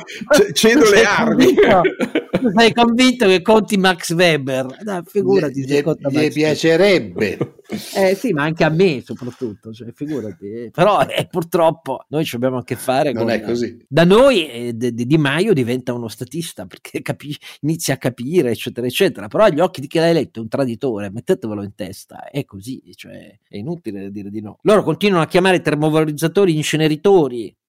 [0.54, 1.54] cedo le armi.
[2.56, 4.78] sei convinto che conti Max Weber?
[4.84, 7.56] No, figurati, gli, gli, piacerebbe.
[7.96, 10.70] Eh sì, ma anche a me soprattutto, cioè, figurati.
[10.72, 13.34] Però eh, purtroppo noi ci abbiamo a che fare non con...
[13.34, 13.84] è così.
[13.88, 17.36] Da noi eh, Di Maio diventa uno statista perché capi...
[17.62, 19.28] inizia a capire, eccetera, eccetera.
[19.28, 22.82] Però agli occhi di chi l'ha eletto è un traditore, mettetevelo in testa, è così,
[22.96, 24.60] cioè è inutile dire di no.
[24.64, 26.94] Loro continuano a chiamare i termovalorizzatori inceneritori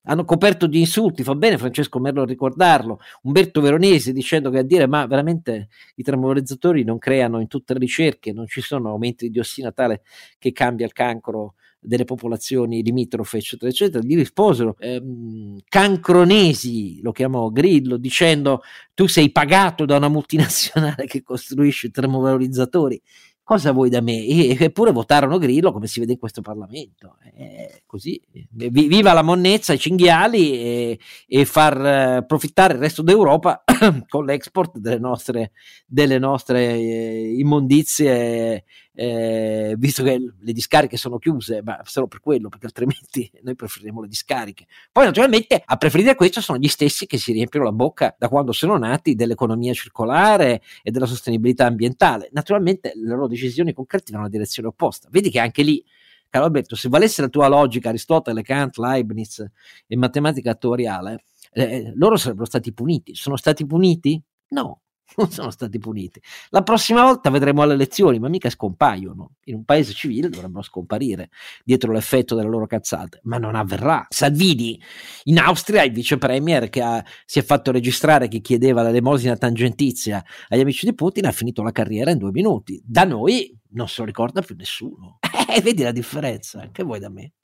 [0.09, 4.63] hanno coperto di insulti, fa bene Francesco Merlo a ricordarlo, Umberto Veronesi dicendo che a
[4.63, 9.27] dire ma veramente i termovalorizzatori non creano in tutte le ricerche, non ci sono aumenti
[9.27, 10.03] di diossina tale
[10.39, 17.49] che cambia il cancro delle popolazioni limitrofe, eccetera, eccetera, gli risposero ehm, cancronesi, lo chiamò
[17.51, 23.01] Grillo, dicendo tu sei pagato da una multinazionale che costruisce termovalorizzatori
[23.47, 24.27] cosa vuoi da me?
[24.27, 27.19] Eppure votarono Grillo come si vede in questo Parlamento.
[27.33, 28.21] È così,
[28.51, 33.63] viva la monnezza, i cinghiali e, e far eh, profittare il resto d'Europa
[34.09, 35.53] con l'export delle nostre,
[35.87, 38.65] delle nostre eh, immondizie
[38.99, 44.01] eh, visto che le discariche sono chiuse, ma solo per quello, perché altrimenti noi preferiremo
[44.01, 44.67] le discariche.
[44.91, 48.53] Poi naturalmente a preferire questo sono gli stessi che si riempiono la bocca da quando
[48.53, 52.31] sono nati dell'economia circolare e della sostenibilità ambientale.
[52.33, 55.09] Naturalmente le loro decisioni concrete vanno nella direzione opposta.
[55.11, 55.85] Vedi che anche lì
[56.31, 59.45] caro Alberto, se valesse la tua logica, Aristotele, Kant, Leibniz
[59.87, 63.15] e matematica attuariale, eh, loro sarebbero stati puniti.
[63.15, 64.21] Sono stati puniti?
[64.49, 64.81] No,
[65.17, 66.21] non sono stati puniti.
[66.51, 69.37] La prossima volta vedremo alle elezioni, ma mica scompaiono.
[69.45, 71.31] In un paese civile dovrebbero scomparire
[71.65, 74.07] dietro l'effetto delle loro cazzate, ma non avverrà.
[74.09, 74.81] Salvini
[75.25, 80.25] in Austria, il vice premier che ha, si è fatto registrare che chiedeva l'elemosina tangentizia
[80.49, 82.81] agli amici di Putin, ha finito la carriera in due minuti.
[82.85, 85.19] Da noi non se lo ricorda più nessuno.
[85.49, 86.69] Eh, vedi la differenza?
[86.73, 87.35] Che vuoi da me?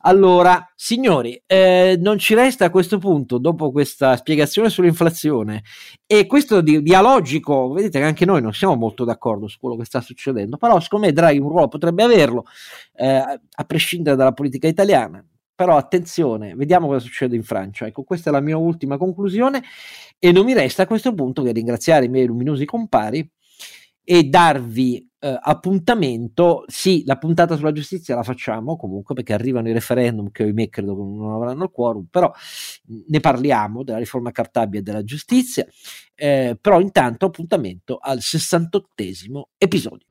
[0.00, 5.62] Allora, signori, eh, non ci resta a questo punto, dopo questa spiegazione sull'inflazione
[6.06, 9.84] e questo di- dialogico, vedete che anche noi non siamo molto d'accordo su quello che
[9.84, 12.44] sta succedendo, però secondo me Draghi un ruolo potrebbe averlo,
[12.94, 15.24] eh, a prescindere dalla politica italiana.
[15.56, 17.86] Però attenzione, vediamo cosa succede in Francia.
[17.86, 19.62] Ecco, questa è la mia ultima conclusione
[20.18, 23.28] e non mi resta a questo punto che ringraziare i miei luminosi compari
[24.02, 26.64] e darvi eh, appuntamento.
[26.66, 30.94] Sì, la puntata sulla giustizia la facciamo comunque perché arrivano i referendum che ahimè credo
[30.94, 32.30] che non avranno il quorum, però
[33.06, 35.66] ne parliamo della riforma cartabia e della giustizia.
[36.14, 40.06] Eh, però intanto appuntamento al 68 episodio.